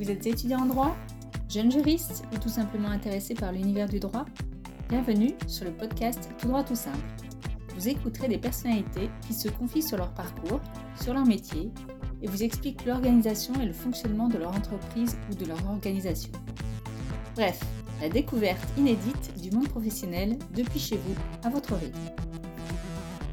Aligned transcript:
Vous 0.00 0.10
êtes 0.10 0.26
étudiant 0.26 0.60
en 0.60 0.64
droit 0.64 0.96
Jeune 1.50 1.70
juriste 1.70 2.24
ou 2.32 2.38
tout 2.38 2.48
simplement 2.48 2.88
intéressé 2.88 3.34
par 3.34 3.52
l'univers 3.52 3.86
du 3.86 4.00
droit 4.00 4.24
Bienvenue 4.88 5.34
sur 5.46 5.66
le 5.66 5.72
podcast 5.72 6.30
Tout 6.38 6.48
droit 6.48 6.64
tout 6.64 6.74
simple. 6.74 6.96
Vous 7.76 7.86
écouterez 7.86 8.26
des 8.26 8.38
personnalités 8.38 9.10
qui 9.26 9.34
se 9.34 9.50
confient 9.50 9.82
sur 9.82 9.98
leur 9.98 10.14
parcours, 10.14 10.62
sur 10.98 11.12
leur 11.12 11.26
métier 11.26 11.70
et 12.22 12.28
vous 12.28 12.42
expliquent 12.42 12.86
l'organisation 12.86 13.52
et 13.60 13.66
le 13.66 13.74
fonctionnement 13.74 14.28
de 14.28 14.38
leur 14.38 14.56
entreprise 14.56 15.18
ou 15.30 15.34
de 15.34 15.44
leur 15.44 15.62
organisation. 15.68 16.32
Bref, 17.34 17.60
la 18.00 18.08
découverte 18.08 18.66
inédite 18.78 19.38
du 19.42 19.50
monde 19.50 19.68
professionnel 19.68 20.38
depuis 20.56 20.80
chez 20.80 20.96
vous 20.96 21.14
à 21.44 21.50
votre 21.50 21.74
rythme. 21.74 21.98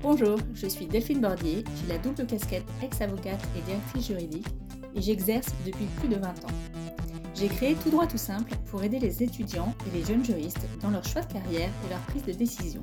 Bonjour, 0.04 0.38
je 0.54 0.68
suis 0.68 0.86
Delphine 0.86 1.22
Bordier, 1.22 1.63
j'ai 1.80 1.88
la 1.88 1.98
double 1.98 2.26
casquette 2.26 2.68
ex-avocate 2.84 3.41
et 3.58 3.62
directrice 3.62 4.08
juridique 4.08 4.48
et 4.98 5.02
j'exerce 5.02 5.48
depuis 5.66 5.86
plus 6.00 6.10
de 6.10 6.16
20 6.16 6.28
ans. 6.28 6.56
J'ai 7.36 7.48
créé 7.48 7.76
Tout 7.76 7.92
droit 7.92 8.08
tout 8.08 8.18
simple 8.18 8.52
pour 8.72 8.84
aider 8.84 9.00
les 9.00 9.22
étudiants 9.22 9.74
et 9.86 9.98
les 9.98 10.04
jeunes 10.04 10.26
juristes 10.26 10.68
dans 10.82 10.90
leur 10.90 11.05
choix 11.05 11.22
de 11.22 11.32
carrière 11.32 11.70
et 11.86 11.90
leur 11.90 12.00
prise 12.02 12.24
de 12.24 12.34
décision. 12.34 12.82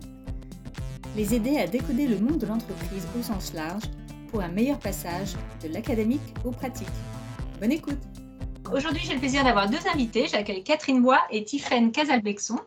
Les 1.16 1.34
aider 1.34 1.58
à 1.58 1.66
décoder 1.66 2.06
le 2.06 2.18
monde 2.18 2.38
de 2.38 2.46
l'entreprise 2.46 3.06
au 3.18 3.22
sens 3.22 3.52
large 3.52 3.82
pour 4.30 4.40
un 4.40 4.48
meilleur 4.48 4.78
passage 4.78 5.34
de 5.62 5.68
l'académique 5.68 6.20
au 6.44 6.50
pratique. 6.50 6.88
Bonne 7.60 7.72
écoute 7.72 7.98
Aujourd'hui, 8.72 9.02
j'ai 9.04 9.14
le 9.14 9.20
plaisir 9.20 9.44
d'avoir 9.44 9.68
deux 9.68 9.86
invités. 9.92 10.26
J'accueille 10.26 10.64
Catherine 10.64 11.02
Bois 11.02 11.20
et 11.30 11.44
Tiffaine 11.44 11.92
Casalbexon. 11.92 12.58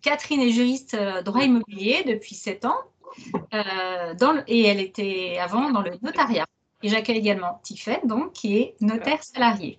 Catherine 0.00 0.40
est 0.40 0.52
juriste 0.52 0.94
euh, 0.94 1.22
droit 1.22 1.42
immobilier 1.42 2.04
depuis 2.06 2.34
7 2.34 2.64
ans 2.66 2.78
euh, 3.52 4.42
et 4.46 4.62
elle 4.62 4.80
était 4.80 5.38
avant 5.40 5.70
dans 5.70 5.82
le 5.82 5.92
notariat. 6.02 6.46
Et 6.84 6.90
j'accueille 6.90 7.16
également 7.16 7.62
Tiffaine, 7.62 8.06
donc, 8.06 8.34
qui 8.34 8.58
est 8.58 8.74
notaire 8.82 9.24
salarié. 9.24 9.78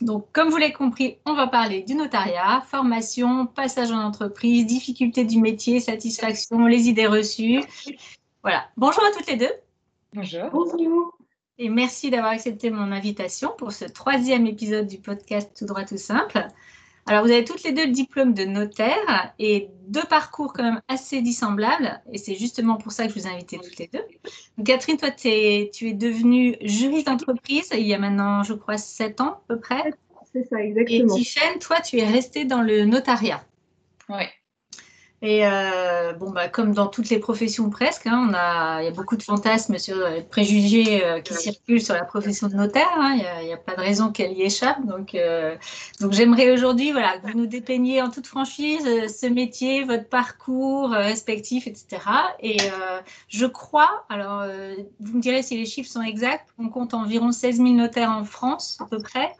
Donc, 0.00 0.26
comme 0.32 0.48
vous 0.48 0.56
l'avez 0.56 0.72
compris, 0.72 1.18
on 1.24 1.34
va 1.34 1.46
parler 1.46 1.84
du 1.84 1.94
notariat, 1.94 2.64
formation, 2.66 3.46
passage 3.46 3.92
en 3.92 4.00
entreprise, 4.02 4.66
difficultés 4.66 5.24
du 5.24 5.40
métier, 5.40 5.78
satisfaction, 5.78 6.66
les 6.66 6.88
idées 6.88 7.06
reçues. 7.06 7.62
Voilà. 8.42 8.66
Bonjour 8.76 9.04
à 9.04 9.12
toutes 9.12 9.28
les 9.28 9.36
deux. 9.36 9.52
Bonjour. 10.14 10.50
Bonjour. 10.52 11.16
Et 11.58 11.68
merci 11.68 12.10
d'avoir 12.10 12.32
accepté 12.32 12.70
mon 12.70 12.90
invitation 12.90 13.52
pour 13.56 13.70
ce 13.70 13.84
troisième 13.84 14.48
épisode 14.48 14.88
du 14.88 14.98
podcast 14.98 15.56
Tout 15.56 15.64
droit 15.64 15.84
tout 15.84 15.96
simple. 15.96 16.48
Alors, 17.08 17.24
vous 17.24 17.30
avez 17.30 17.44
toutes 17.44 17.62
les 17.62 17.72
deux 17.72 17.86
le 17.86 17.92
diplôme 17.92 18.34
de 18.34 18.44
notaire 18.44 19.32
et 19.38 19.70
deux 19.86 20.02
parcours 20.02 20.52
quand 20.52 20.64
même 20.64 20.80
assez 20.88 21.22
dissemblables. 21.22 22.02
Et 22.12 22.18
c'est 22.18 22.34
justement 22.34 22.76
pour 22.76 22.90
ça 22.90 23.06
que 23.06 23.12
je 23.12 23.20
vous 23.20 23.26
ai 23.28 23.30
invité 23.30 23.58
toutes 23.58 23.78
les 23.78 23.88
deux. 23.92 24.02
Catherine, 24.64 24.96
toi, 24.96 25.12
tu 25.12 25.28
es 25.28 25.70
devenue 25.92 26.56
juriste 26.62 27.06
d'entreprise 27.06 27.68
il 27.72 27.86
y 27.86 27.94
a 27.94 27.98
maintenant, 27.98 28.42
je 28.42 28.54
crois, 28.54 28.76
sept 28.76 29.20
ans 29.20 29.30
à 29.30 29.42
peu 29.48 29.60
près. 29.60 29.92
C'est 30.32 30.44
ça, 30.48 30.60
exactement. 30.60 31.16
Et 31.16 31.20
Tiffaine, 31.20 31.58
toi, 31.60 31.80
tu 31.80 31.98
es 31.98 32.04
restée 32.04 32.44
dans 32.44 32.62
le 32.62 32.84
notariat. 32.84 33.42
Oui. 34.08 34.24
Et 35.22 35.46
euh, 35.46 36.12
bon, 36.12 36.30
bah, 36.30 36.48
comme 36.48 36.74
dans 36.74 36.88
toutes 36.88 37.08
les 37.08 37.18
professions 37.18 37.70
presque, 37.70 38.06
hein, 38.06 38.28
on 38.28 38.34
a, 38.34 38.82
il 38.82 38.84
y 38.84 38.88
a 38.88 38.90
beaucoup 38.90 39.16
de 39.16 39.22
fantasmes 39.22 39.78
sur 39.78 39.96
les 40.08 40.22
préjugés 40.22 41.04
euh, 41.04 41.20
qui 41.20 41.32
circulent 41.32 41.80
sur 41.80 41.94
la 41.94 42.04
profession 42.04 42.48
de 42.48 42.54
notaire. 42.54 42.92
Hein. 42.94 43.18
il 43.40 43.46
n'y 43.46 43.52
a, 43.52 43.56
pas 43.56 43.74
de 43.74 43.80
raison 43.80 44.12
qu'elle 44.12 44.32
y 44.32 44.42
échappe. 44.42 44.84
Donc, 44.84 45.14
euh, 45.14 45.56
donc 46.00 46.12
j'aimerais 46.12 46.50
aujourd'hui 46.50 46.92
voilà, 46.92 47.18
que 47.18 47.28
vous 47.28 47.38
nous 47.38 47.46
dépeigniez 47.46 48.02
en 48.02 48.10
toute 48.10 48.26
franchise 48.26 48.84
ce 48.84 49.26
métier, 49.26 49.84
votre 49.84 50.06
parcours 50.06 50.90
respectif, 50.90 51.66
etc. 51.66 52.02
Et 52.40 52.58
je 53.28 53.46
crois, 53.46 54.04
alors 54.10 54.44
vous 55.00 55.16
me 55.16 55.20
direz 55.22 55.42
si 55.42 55.56
les 55.56 55.66
chiffres 55.66 55.90
sont 55.90 56.02
exacts, 56.02 56.48
on 56.58 56.68
compte 56.68 56.92
environ 56.92 57.32
16 57.32 57.56
000 57.56 57.68
notaires 57.70 58.10
en 58.10 58.24
France 58.24 58.76
à 58.80 58.84
peu 58.84 58.98
près. 58.98 59.32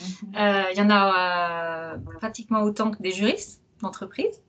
Mhm. 0.00 0.68
Il 0.72 0.78
y 0.78 0.80
en 0.80 0.90
a 0.90 1.96
pratiquement 2.20 2.62
autant 2.62 2.92
que 2.92 3.02
des 3.02 3.10
juristes 3.10 3.60
d'entreprise. 3.82 4.40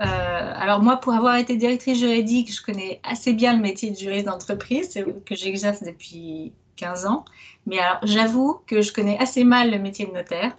Euh, 0.00 0.52
alors 0.54 0.82
moi, 0.82 0.98
pour 0.98 1.14
avoir 1.14 1.36
été 1.36 1.56
directrice 1.56 1.98
juridique, 1.98 2.52
je 2.52 2.62
connais 2.62 3.00
assez 3.02 3.32
bien 3.32 3.54
le 3.56 3.62
métier 3.62 3.90
de 3.90 3.96
juriste 3.96 4.26
d'entreprise 4.26 4.92
que 5.24 5.34
j'exerce 5.34 5.82
depuis 5.82 6.52
15 6.76 7.06
ans. 7.06 7.24
Mais 7.66 7.78
alors, 7.78 8.00
j'avoue 8.02 8.60
que 8.66 8.82
je 8.82 8.92
connais 8.92 9.18
assez 9.18 9.44
mal 9.44 9.70
le 9.70 9.78
métier 9.78 10.06
de 10.06 10.12
notaire. 10.12 10.56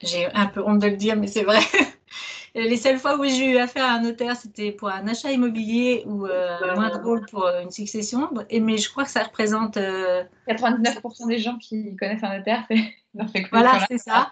J'ai 0.00 0.26
un 0.34 0.46
peu 0.46 0.62
honte 0.62 0.80
de 0.80 0.88
le 0.88 0.96
dire, 0.96 1.16
mais 1.16 1.26
c'est 1.26 1.44
vrai. 1.44 1.60
Les 2.54 2.76
seules 2.76 2.98
fois 2.98 3.18
où 3.18 3.24
j'ai 3.24 3.50
eu 3.50 3.56
affaire 3.58 3.84
à 3.84 3.92
un 3.92 4.02
notaire, 4.02 4.36
c'était 4.36 4.72
pour 4.72 4.88
un 4.88 5.06
achat 5.06 5.30
immobilier 5.30 6.02
ou 6.06 6.26
euh, 6.26 6.74
moins 6.74 6.90
drôle 6.90 7.24
pour 7.26 7.46
euh, 7.46 7.62
une 7.62 7.70
succession. 7.70 8.30
Et, 8.50 8.60
mais 8.60 8.78
je 8.78 8.90
crois 8.90 9.04
que 9.04 9.10
ça 9.10 9.22
représente... 9.22 9.76
99% 9.76 11.28
des 11.28 11.38
gens 11.38 11.56
qui 11.58 11.94
connaissent 11.96 12.24
un 12.24 12.38
notaire, 12.38 12.64
c'est 12.70 12.76
voilà, 13.52 13.84
c'est 13.90 13.98
ça. 13.98 14.30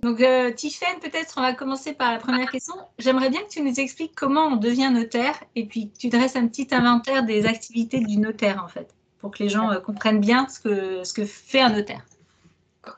Donc, 0.00 0.20
euh, 0.20 0.50
peut-être 0.50 1.34
on 1.36 1.42
va 1.42 1.52
commencer 1.52 1.92
par 1.92 2.12
la 2.12 2.18
première 2.18 2.50
question. 2.50 2.74
J'aimerais 2.98 3.30
bien 3.30 3.42
que 3.42 3.48
tu 3.48 3.62
nous 3.62 3.78
expliques 3.80 4.14
comment 4.14 4.46
on 4.46 4.56
devient 4.56 4.90
notaire 4.92 5.42
et 5.54 5.66
puis 5.66 5.90
que 5.90 5.98
tu 5.98 6.08
dresses 6.08 6.36
un 6.36 6.48
petit 6.48 6.68
inventaire 6.72 7.24
des 7.24 7.46
activités 7.46 8.00
du 8.00 8.16
notaire, 8.16 8.62
en 8.64 8.68
fait, 8.68 8.94
pour 9.18 9.30
que 9.30 9.42
les 9.42 9.48
gens 9.48 9.70
euh, 9.70 9.80
comprennent 9.80 10.20
bien 10.20 10.48
ce 10.48 10.60
que, 10.60 11.04
ce 11.04 11.12
que 11.12 11.24
fait 11.24 11.60
un 11.60 11.70
notaire. 11.70 12.04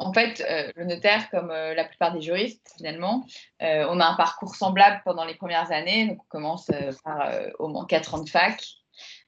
En 0.01 0.13
fait, 0.13 0.45
euh, 0.49 0.71
le 0.77 0.85
notaire, 0.85 1.31
comme 1.31 1.51
euh, 1.51 1.75
la 1.75 1.85
plupart 1.85 2.13
des 2.13 2.21
juristes, 2.21 2.75
finalement, 2.77 3.25
on 3.61 4.01
a 4.01 4.07
un 4.07 4.15
parcours 4.15 4.55
semblable 4.55 5.01
pendant 5.05 5.25
les 5.25 5.35
premières 5.35 5.71
années. 5.73 6.09
Donc, 6.09 6.19
on 6.23 6.29
commence 6.29 6.71
par 7.05 7.33
au 7.59 7.69
moins 7.69 7.87
4 7.87 8.15
ans 8.15 8.23
de 8.23 8.29
fac 8.29 8.65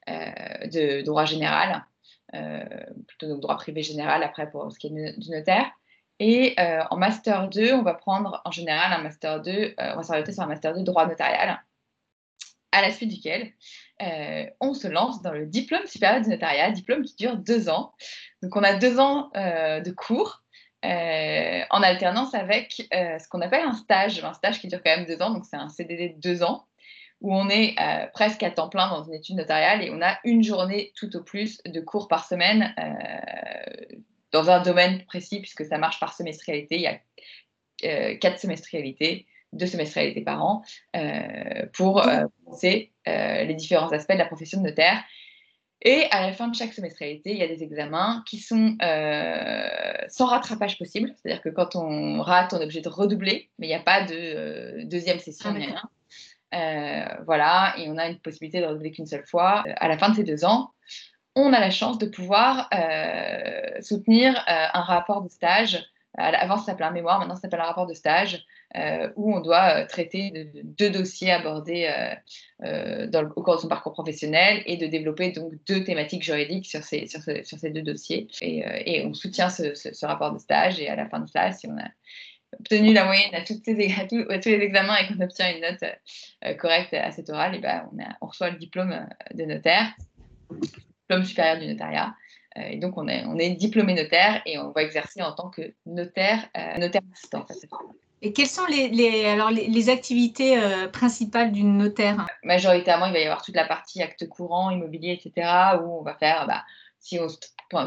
de 0.06 1.03
droit 1.03 1.26
général. 1.26 1.84
plutôt 3.06 3.26
de 3.26 3.41
droit 3.41 3.56
privé 3.56 3.82
général 3.82 4.22
après 4.22 4.50
pour 4.50 4.72
ce 4.72 4.78
qui 4.78 4.88
est 4.88 5.19
du 5.19 5.30
notaire. 5.30 5.70
Et 6.21 6.55
euh, 6.59 6.83
en 6.91 6.97
Master 6.97 7.49
2, 7.49 7.75
on 7.75 7.83
va 7.83 7.95
prendre 7.95 8.43
en 8.45 8.51
général 8.51 8.93
un 8.93 9.03
Master 9.03 9.41
2, 9.41 9.51
euh, 9.51 9.75
on 9.79 9.97
va 9.97 10.03
s'arrêter 10.03 10.33
sur 10.33 10.43
un 10.43 10.47
Master 10.47 10.75
2 10.75 10.83
droit 10.83 11.06
notarial, 11.06 11.61
à 12.73 12.83
la 12.83 12.91
suite 12.91 13.11
duquel 13.11 13.53
euh, 14.03 14.47
on 14.61 14.75
se 14.75 14.89
lance 14.89 15.23
dans 15.23 15.33
le 15.33 15.47
diplôme 15.47 15.87
supérieur 15.87 16.21
du 16.21 16.28
notariat, 16.28 16.71
diplôme 16.71 17.05
qui 17.05 17.15
dure 17.17 17.37
deux 17.37 17.69
ans. 17.69 17.93
Donc 18.43 18.57
on 18.57 18.65
a 18.65 18.75
deux 18.75 18.99
ans 18.99 19.31
de 19.34 19.91
cours 19.91 20.43
en 20.84 21.83
alternance 21.83 22.34
avec 22.34 22.89
ce 22.93 23.28
qu'on 23.28 23.41
appelle 23.41 23.65
un 23.65 23.75
stage, 23.75 24.23
un 24.23 24.34
stage 24.34 24.61
qui 24.61 24.69
dure 24.69 24.83
quand 24.84 24.97
même 24.97 25.07
deux 25.07 25.23
ans, 25.23 25.31
donc 25.31 25.45
c'est 25.45 25.57
un 25.57 25.69
CDD 25.69 26.11
de 26.11 26.21
deux 26.21 26.43
ans 26.43 26.67
où 27.21 27.34
on 27.34 27.49
est 27.49 27.75
presque 28.12 28.45
à 28.45 28.51
temps 28.51 28.69
plein 28.69 28.89
dans 28.89 29.03
une 29.03 29.15
étude 29.15 29.37
notariale 29.37 29.83
et 29.83 29.91
on 29.91 30.01
a 30.03 30.19
une 30.23 30.45
journée 30.45 30.93
tout 30.95 31.17
au 31.17 31.23
plus 31.23 31.61
de 31.65 31.81
cours 31.81 32.07
par 32.07 32.25
semaine 32.27 32.75
dans 34.33 34.50
un 34.50 34.61
domaine 34.61 35.05
précis, 35.06 35.41
puisque 35.41 35.65
ça 35.65 35.78
marche 35.78 36.00
par 36.00 36.12
semestrialité. 36.12 36.77
Il 36.77 36.83
y 36.83 36.87
a 36.87 36.99
euh, 37.84 38.16
quatre 38.16 38.39
semestrialités, 38.39 39.27
deux 39.53 39.66
semestrialités 39.66 40.22
par 40.22 40.44
an, 40.44 40.62
euh, 40.97 41.66
pour 41.72 42.06
euh, 42.06 42.25
penser 42.44 42.93
les 43.06 43.55
différents 43.55 43.91
aspects 43.91 44.12
de 44.12 44.19
la 44.19 44.27
profession 44.27 44.61
de 44.61 44.66
notaire. 44.66 45.03
Et 45.81 46.05
à 46.11 46.27
la 46.27 46.33
fin 46.34 46.49
de 46.49 46.55
chaque 46.55 46.75
semestrialité, 46.75 47.31
il 47.31 47.39
y 47.39 47.43
a 47.43 47.49
des 47.49 47.62
examens 47.62 48.22
qui 48.27 48.39
sont 48.39 48.77
sans 50.09 50.27
rattrapage 50.27 50.77
possible. 50.77 51.15
C'est-à-dire 51.16 51.41
que 51.41 51.49
quand 51.49 51.75
on 51.75 52.21
rate, 52.21 52.53
on 52.53 52.59
est 52.59 52.65
obligé 52.65 52.83
de 52.83 52.89
redoubler, 52.91 53.49
mais 53.59 53.66
il 53.66 53.71
n'y 53.71 53.77
a 53.77 53.83
pas 53.83 54.03
de 54.03 54.83
deuxième 54.84 55.21
session, 55.21 55.55
ah, 56.50 57.19
voilà, 57.25 57.75
et 57.78 57.89
on 57.89 57.97
a 57.97 58.09
une 58.09 58.19
possibilité 58.19 58.60
de 58.60 58.66
redoubler 58.66 58.91
qu'une 58.91 59.06
seule 59.06 59.27
fois. 59.27 59.65
À 59.77 59.89
la 59.89 59.97
fin 59.97 60.10
de 60.10 60.16
ces 60.16 60.25
deux 60.25 60.45
ans, 60.45 60.72
on 61.41 61.53
a 61.53 61.60
la 61.60 61.71
chance 61.71 61.99
de 61.99 62.06
pouvoir 62.06 62.69
euh, 62.75 63.81
soutenir 63.81 64.37
euh, 64.37 64.66
un 64.75 64.81
rapport 64.81 65.22
de 65.22 65.28
stage. 65.28 65.84
Avant, 66.15 66.57
ça 66.57 66.66
s'appelait 66.66 66.86
un 66.86 66.91
mémoire, 66.91 67.21
maintenant, 67.21 67.36
ça 67.36 67.42
s'appelle 67.42 67.60
un 67.60 67.65
rapport 67.65 67.86
de 67.86 67.95
stage, 67.95 68.45
euh, 68.77 69.09
où 69.15 69.33
on 69.33 69.41
doit 69.41 69.84
traiter 69.84 70.30
de, 70.30 70.63
deux 70.65 70.91
dossiers 70.91 71.30
abordés 71.30 71.89
au 72.65 73.42
cours 73.42 73.54
de 73.54 73.60
son 73.60 73.68
parcours 73.68 73.92
professionnel 73.92 74.63
et 74.66 74.77
de 74.77 74.89
développer 74.89 75.30
donc 75.30 75.53
deux 75.68 75.84
thématiques 75.84 76.24
juridiques 76.24 76.66
sur 76.66 76.83
ces, 76.83 77.07
deux 77.71 77.83
dossiers. 77.83 78.27
Et, 78.41 79.04
on 79.07 79.15
soutient 79.15 79.48
ce, 79.48 80.07
rapport 80.07 80.33
de 80.33 80.39
stage. 80.39 80.80
Et 80.80 80.89
à 80.89 80.97
la 80.97 81.09
fin 81.09 81.21
de 81.21 81.28
ça, 81.28 81.53
si 81.53 81.68
on 81.68 81.78
a 81.78 81.86
obtenu 82.59 82.92
la 82.95 83.04
moyenne 83.04 83.34
à, 83.34 83.42
tous, 83.42 83.60
les 83.66 84.60
examens 84.60 84.97
et 84.97 85.07
qu'on 85.07 85.21
obtient 85.21 85.54
une 85.54 85.60
note 85.60 86.59
correcte 86.59 86.95
à 86.95 87.13
cet 87.13 87.30
oral, 87.30 87.54
et 87.54 87.60
ben 87.60 87.89
on 88.21 88.27
reçoit 88.27 88.51
le 88.51 88.59
diplôme 88.59 89.07
de 89.34 89.45
notaire 89.45 89.95
diplôme 91.09 91.25
supérieur 91.25 91.59
du 91.59 91.66
notariat. 91.66 92.15
Euh, 92.57 92.63
et 92.71 92.77
donc, 92.77 92.99
on 92.99 93.09
est, 93.09 93.25
on 93.27 93.39
est 93.39 93.51
diplômé 93.51 93.95
notaire 93.95 94.43
et 94.47 94.59
on 94.59 94.71
va 94.72 94.83
exercer 94.83 95.22
en 95.22 95.33
tant 95.33 95.49
que 95.49 95.72
notaire, 95.87 96.47
euh, 96.57 96.78
notaire 96.78 97.03
assistant. 97.13 97.47
Et 98.21 98.33
quelles 98.33 98.49
sont 98.49 98.66
les, 98.66 98.89
les 98.89 99.27
alors 99.27 99.51
les, 99.51 99.89
activités 99.91 100.59
euh, 100.59 100.89
principales 100.89 101.53
d'une 101.53 101.78
notaire? 101.78 102.27
Majoritairement, 102.43 103.07
il 103.07 103.13
va 103.13 103.21
y 103.21 103.25
avoir 103.25 103.43
toute 103.43 103.55
la 103.55 103.65
partie 103.65 104.03
acte 104.03 104.28
courant, 104.28 104.71
immobilier, 104.71 105.13
etc., 105.13 105.78
où 105.81 106.01
on 106.01 106.03
va 106.03 106.15
faire, 106.15 106.47
bah, 106.49 106.65
si 106.99 107.19
on 107.21 107.28
se 107.28 107.37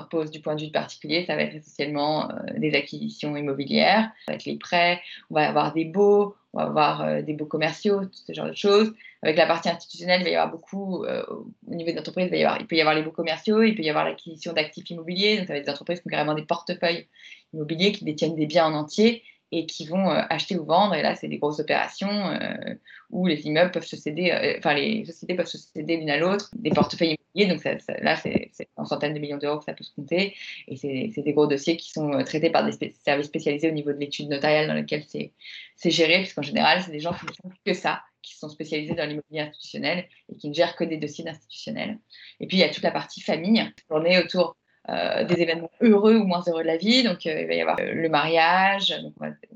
pose 0.09 0.31
du 0.31 0.39
point 0.39 0.55
de 0.55 0.63
vue 0.63 0.71
particulier, 0.71 1.25
ça 1.25 1.35
va 1.35 1.41
être 1.41 1.55
essentiellement 1.55 2.29
des 2.55 2.73
acquisitions 2.75 3.35
immobilières, 3.35 4.09
avec 4.27 4.45
les 4.45 4.55
prêts, 4.55 5.01
on 5.29 5.35
va 5.35 5.49
avoir 5.49 5.73
des 5.73 5.83
baux, 5.83 6.37
on 6.53 6.59
va 6.59 6.65
avoir 6.65 7.23
des 7.23 7.33
beaux 7.33 7.45
commerciaux, 7.45 8.01
ce 8.11 8.33
genre 8.33 8.47
de 8.47 8.55
choses. 8.55 8.93
Avec 9.23 9.37
la 9.37 9.45
partie 9.45 9.69
institutionnelle, 9.69 10.21
il 10.21 10.25
va 10.25 10.29
y 10.29 10.35
avoir 10.35 10.51
beaucoup, 10.51 11.05
au 11.05 11.45
niveau 11.67 11.91
des 11.91 11.97
entreprises, 11.97 12.29
il, 12.31 12.67
peut 12.67 12.75
y 12.75 12.81
avoir 12.81 12.95
les 12.95 13.03
beaux 13.03 13.11
commerciaux, 13.11 13.61
il 13.61 13.75
peut 13.75 13.83
y 13.83 13.89
avoir 13.89 14.03
l'acquisition 14.03 14.51
d'actifs 14.51 14.89
immobiliers. 14.89 15.37
Donc, 15.37 15.47
ça 15.47 15.53
va 15.53 15.59
être 15.59 15.65
des 15.65 15.71
entreprises 15.71 16.01
qui 16.01 16.07
ont 16.07 16.11
carrément 16.11 16.33
des 16.33 16.43
portefeuilles 16.43 17.07
immobiliers 17.53 17.91
qui 17.91 18.03
détiennent 18.03 18.35
des 18.35 18.47
biens 18.47 18.65
en 18.65 18.73
entier 18.73 19.23
et 19.51 19.65
qui 19.65 19.85
vont 19.85 20.09
euh, 20.09 20.21
acheter 20.29 20.57
ou 20.57 20.65
vendre. 20.65 20.95
Et 20.95 21.01
là, 21.01 21.15
c'est 21.15 21.27
des 21.27 21.37
grosses 21.37 21.59
opérations 21.59 22.09
euh, 22.09 22.75
où 23.09 23.27
les 23.27 23.45
immeubles 23.45 23.71
peuvent 23.71 23.85
se 23.85 23.97
céder, 23.97 24.31
euh, 24.31 24.55
enfin, 24.57 24.73
les 24.73 25.05
sociétés 25.05 25.35
peuvent 25.35 25.45
se 25.45 25.57
céder 25.57 25.97
l'une 25.97 26.09
à 26.09 26.17
l'autre, 26.17 26.49
des 26.55 26.69
portefeuilles 26.71 27.17
Donc 27.35 27.63
là, 27.63 28.15
c'est 28.15 28.51
en 28.75 28.85
centaines 28.85 29.13
de 29.13 29.19
millions 29.19 29.37
d'euros 29.37 29.59
que 29.59 29.65
ça 29.65 29.73
peut 29.73 29.83
se 29.83 29.93
compter. 29.93 30.35
Et 30.67 30.75
c'est 30.75 31.21
des 31.21 31.33
gros 31.33 31.47
dossiers 31.47 31.77
qui 31.77 31.91
sont 31.91 32.11
traités 32.23 32.49
par 32.49 32.65
des 32.65 32.93
services 33.03 33.27
spécialisés 33.27 33.69
au 33.69 33.73
niveau 33.73 33.91
de 33.91 33.97
l'étude 33.97 34.29
notariale 34.29 34.67
dans 34.67 34.73
lequel 34.73 35.03
c'est 35.07 35.89
géré, 35.89 36.19
puisqu'en 36.19 36.41
général, 36.41 36.81
c'est 36.83 36.91
des 36.91 36.99
gens 36.99 37.13
qui 37.13 37.25
ne 37.25 37.31
font 37.31 37.55
que 37.65 37.73
ça 37.73 38.01
qui 38.21 38.37
sont 38.37 38.49
spécialisés 38.49 38.93
dans 38.93 39.07
l'immobilier 39.07 39.41
institutionnel 39.41 40.07
et 40.29 40.35
qui 40.35 40.49
ne 40.49 40.53
gèrent 40.53 40.75
que 40.75 40.83
des 40.83 40.97
dossiers 40.97 41.23
d'institutionnels. 41.23 41.97
Et 42.39 42.47
puis, 42.47 42.57
il 42.57 42.59
y 42.59 42.63
a 42.63 42.69
toute 42.69 42.83
la 42.83 42.91
partie 42.91 43.21
famille, 43.21 43.67
tournée 43.87 44.19
autour 44.19 44.57
euh, 44.89 45.23
des 45.25 45.41
événements 45.41 45.71
heureux 45.81 46.15
ou 46.15 46.25
moins 46.25 46.43
heureux 46.47 46.63
de 46.63 46.67
la 46.67 46.77
vie. 46.77 47.03
Donc, 47.03 47.25
euh, 47.25 47.41
il 47.41 47.47
va 47.47 47.53
y 47.53 47.61
avoir 47.61 47.79
euh, 47.79 47.93
le 47.93 48.09
mariage, 48.09 48.93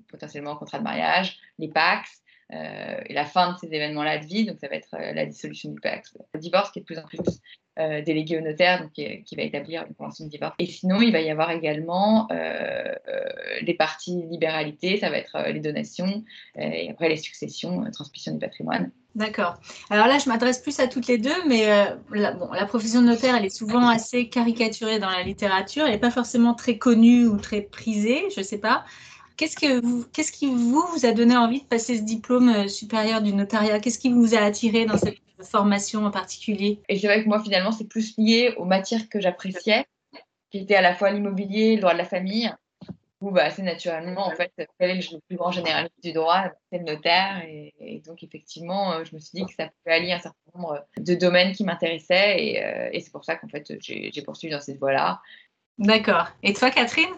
potentiellement 0.08 0.52
un 0.52 0.56
contrat 0.56 0.80
de 0.80 0.84
mariage, 0.84 1.38
les 1.58 1.68
PAX, 1.68 2.22
et 2.52 3.14
la 3.14 3.26
fin 3.26 3.54
de 3.54 3.58
ces 3.58 3.74
événements-là 3.74 4.20
de 4.20 4.26
vie. 4.28 4.46
Donc, 4.46 4.60
ça 4.60 4.68
va 4.68 4.76
être 4.76 4.92
la 4.92 5.26
dissolution 5.26 5.72
du 5.72 5.80
PAX, 5.80 6.16
le 6.36 6.40
divorce 6.40 6.70
qui 6.70 6.78
est 6.78 6.84
de 6.84 6.86
plus 6.86 7.00
en 7.00 7.04
plus 7.04 7.18
délégué 7.78 8.38
au 8.38 8.42
notaire, 8.42 8.82
donc 8.82 8.92
qui, 8.94 9.36
va 9.36 9.44
établir 9.44 9.86
une 9.88 9.94
convention 9.96 10.26
de 10.26 10.30
divorce. 10.30 10.56
Et 10.60 10.66
sinon, 10.66 11.02
il 11.02 11.12
va 11.12 11.22
y 11.22 11.30
avoir 11.30 11.52
également 11.52 12.28
les 13.62 13.74
parties 13.74 14.24
libéralité, 14.30 14.98
ça 14.98 15.10
va 15.10 15.18
être 15.18 15.38
les 15.52 15.60
donations, 15.60 16.24
et 16.58 16.90
après 16.90 17.10
les 17.10 17.18
successions, 17.18 17.84
transmission 17.92 18.34
du 18.34 18.40
patrimoine. 18.40 18.92
D'accord. 19.16 19.56
Alors 19.90 20.08
là, 20.08 20.18
je 20.18 20.28
m'adresse 20.28 20.60
plus 20.60 20.78
à 20.82 20.88
toutes 20.88 21.08
les 21.08 21.18
deux, 21.18 21.48
mais 21.48 21.72
euh, 21.72 22.32
bon, 22.34 22.52
la 22.52 22.66
profession 22.66 23.02
de 23.02 23.08
notaire, 23.08 23.34
elle 23.36 23.46
est 23.46 23.56
souvent 23.56 23.88
assez 23.88 24.28
caricaturée 24.28 25.00
dans 25.00 25.10
la 25.10 25.24
littérature. 25.24 25.86
Elle 25.86 25.94
n'est 25.94 26.00
pas 26.00 26.12
forcément 26.12 26.54
très 26.54 26.78
connue 26.78 27.26
ou 27.26 27.38
très 27.38 27.62
prisée, 27.62 28.26
je 28.36 28.42
ne 28.42 28.46
sais 28.46 28.58
pas. 28.58 28.84
Qu'est-ce, 29.38 29.58
que 29.58 29.82
vous, 29.82 30.06
qu'est-ce 30.14 30.32
qui 30.32 30.48
vous, 30.48 30.86
vous 30.94 31.06
a 31.06 31.12
donné 31.12 31.36
envie 31.36 31.62
de 31.62 31.68
passer 31.68 31.98
ce 31.98 32.04
diplôme 32.04 32.50
euh, 32.50 32.68
supérieur 32.68 33.22
du 33.22 33.34
notariat? 33.34 33.80
Qu'est-ce 33.80 34.00
qui 34.00 34.12
vous 34.12 34.34
a 34.34 34.40
attiré 34.40 34.86
dans 34.86 34.98
cette 34.98 35.18
formation 35.42 36.06
en 36.06 36.12
particulier? 36.12 36.80
Et 36.88 36.98
c'est 36.98 37.08
vrai 37.08 37.24
que 37.24 37.28
moi, 37.28 37.44
finalement, 37.44 37.72
c'est 37.72 37.88
plus 37.88 38.18
lié 38.18 38.54
aux 38.58 38.66
matières 38.66 39.10
que 39.10 39.20
j'appréciais, 39.20 39.86
qui 40.52 40.60
étaient 40.60 40.76
à 40.76 40.82
la 40.82 40.96
fois 40.96 41.12
l'immobilier, 41.12 41.76
le 41.76 41.82
droit 41.82 41.94
de 41.94 41.98
la 41.98 42.06
famille, 42.06 42.50
bah, 43.32 43.46
assez 43.46 43.64
naturellement, 43.64 44.28
en 44.28 44.32
fait, 44.32 44.52
quel 44.80 44.92
est 44.92 45.12
le 45.12 45.20
plus 45.28 45.38
grand 45.38 45.52
généraliste 45.52 45.96
du 46.04 46.14
droit 46.14 46.44
C'est 46.72 46.80
le 46.80 46.86
notaire. 46.86 47.44
Et, 47.48 48.02
donc, 48.06 48.24
effectivement, 48.24 48.94
euh, 48.94 49.04
je 49.04 49.16
me 49.16 49.20
suis 49.20 49.32
dit 49.34 49.46
que 49.46 49.54
ça 49.54 49.68
pouvait 49.68 49.96
allier 49.96 50.12
un 50.12 50.20
certain 50.20 50.38
nombre 50.54 50.86
de 50.98 51.16
domaines 51.16 51.54
qui 51.54 51.64
m'intéressaient. 51.64 52.44
Et, 52.44 52.64
euh, 52.64 52.90
et 52.92 53.00
c'est 53.00 53.12
pour 53.12 53.26
ça 53.26 53.36
qu'en 53.36 53.48
fait, 53.48 53.74
j'ai 53.80 54.22
poursuivi 54.22 54.54
dans 54.54 54.62
cette 54.62 54.78
voie-là. 54.78 55.22
D'accord. 55.78 56.28
Et 56.44 56.54
toi, 56.54 56.70
Catherine? 56.70 57.14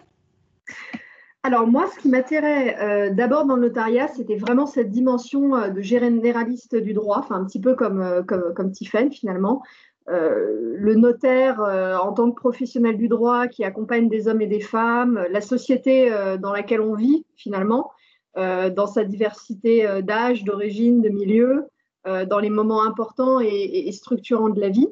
Alors 1.48 1.66
moi, 1.66 1.86
ce 1.94 1.98
qui 1.98 2.08
m'attirait 2.08 2.76
euh, 2.80 3.10
d'abord 3.10 3.46
dans 3.46 3.56
le 3.56 3.62
notariat, 3.62 4.08
c'était 4.08 4.36
vraiment 4.36 4.66
cette 4.66 4.90
dimension 4.90 5.70
de 5.70 5.80
généraliste 5.80 6.76
du 6.76 6.92
droit, 6.92 7.26
un 7.30 7.44
petit 7.44 7.60
peu 7.60 7.74
comme, 7.74 8.24
comme, 8.26 8.52
comme 8.54 8.70
Tiffen 8.70 9.10
finalement, 9.10 9.62
euh, 10.10 10.74
le 10.78 10.94
notaire 10.94 11.60
euh, 11.60 11.96
en 11.98 12.14
tant 12.14 12.30
que 12.30 12.40
professionnel 12.40 12.96
du 12.96 13.08
droit 13.08 13.46
qui 13.46 13.62
accompagne 13.62 14.08
des 14.08 14.26
hommes 14.26 14.40
et 14.40 14.46
des 14.46 14.60
femmes, 14.60 15.22
la 15.30 15.42
société 15.42 16.10
euh, 16.10 16.38
dans 16.38 16.52
laquelle 16.52 16.80
on 16.80 16.94
vit 16.94 17.24
finalement, 17.36 17.90
dans 18.36 18.86
sa 18.86 19.02
diversité 19.02 20.00
d'âge, 20.00 20.44
d'origine, 20.44 21.02
de 21.02 21.08
milieu, 21.08 21.66
dans 22.04 22.38
les 22.38 22.50
moments 22.50 22.84
importants 22.84 23.40
et, 23.40 23.90
structurants 23.90 24.50
de 24.50 24.60
la 24.60 24.68
vie. 24.68 24.86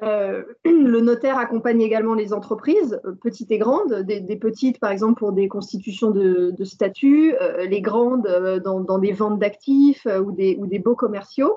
le 0.00 1.00
notaire 1.00 1.38
accompagne 1.38 1.80
également 1.80 2.14
les 2.14 2.32
entreprises, 2.32 3.00
petites 3.20 3.50
et 3.50 3.58
grandes, 3.58 4.02
des, 4.02 4.36
petites 4.36 4.78
par 4.78 4.90
exemple 4.90 5.18
pour 5.18 5.32
des 5.32 5.48
constitutions 5.48 6.10
de, 6.10 6.64
statut, 6.64 7.34
les 7.68 7.80
grandes 7.80 8.28
dans, 8.64 8.98
des 8.98 9.12
ventes 9.12 9.38
d'actifs 9.40 10.06
ou 10.06 10.30
des, 10.30 10.56
ou 10.60 10.66
des 10.66 10.78
beaux 10.78 10.94
commerciaux. 10.94 11.56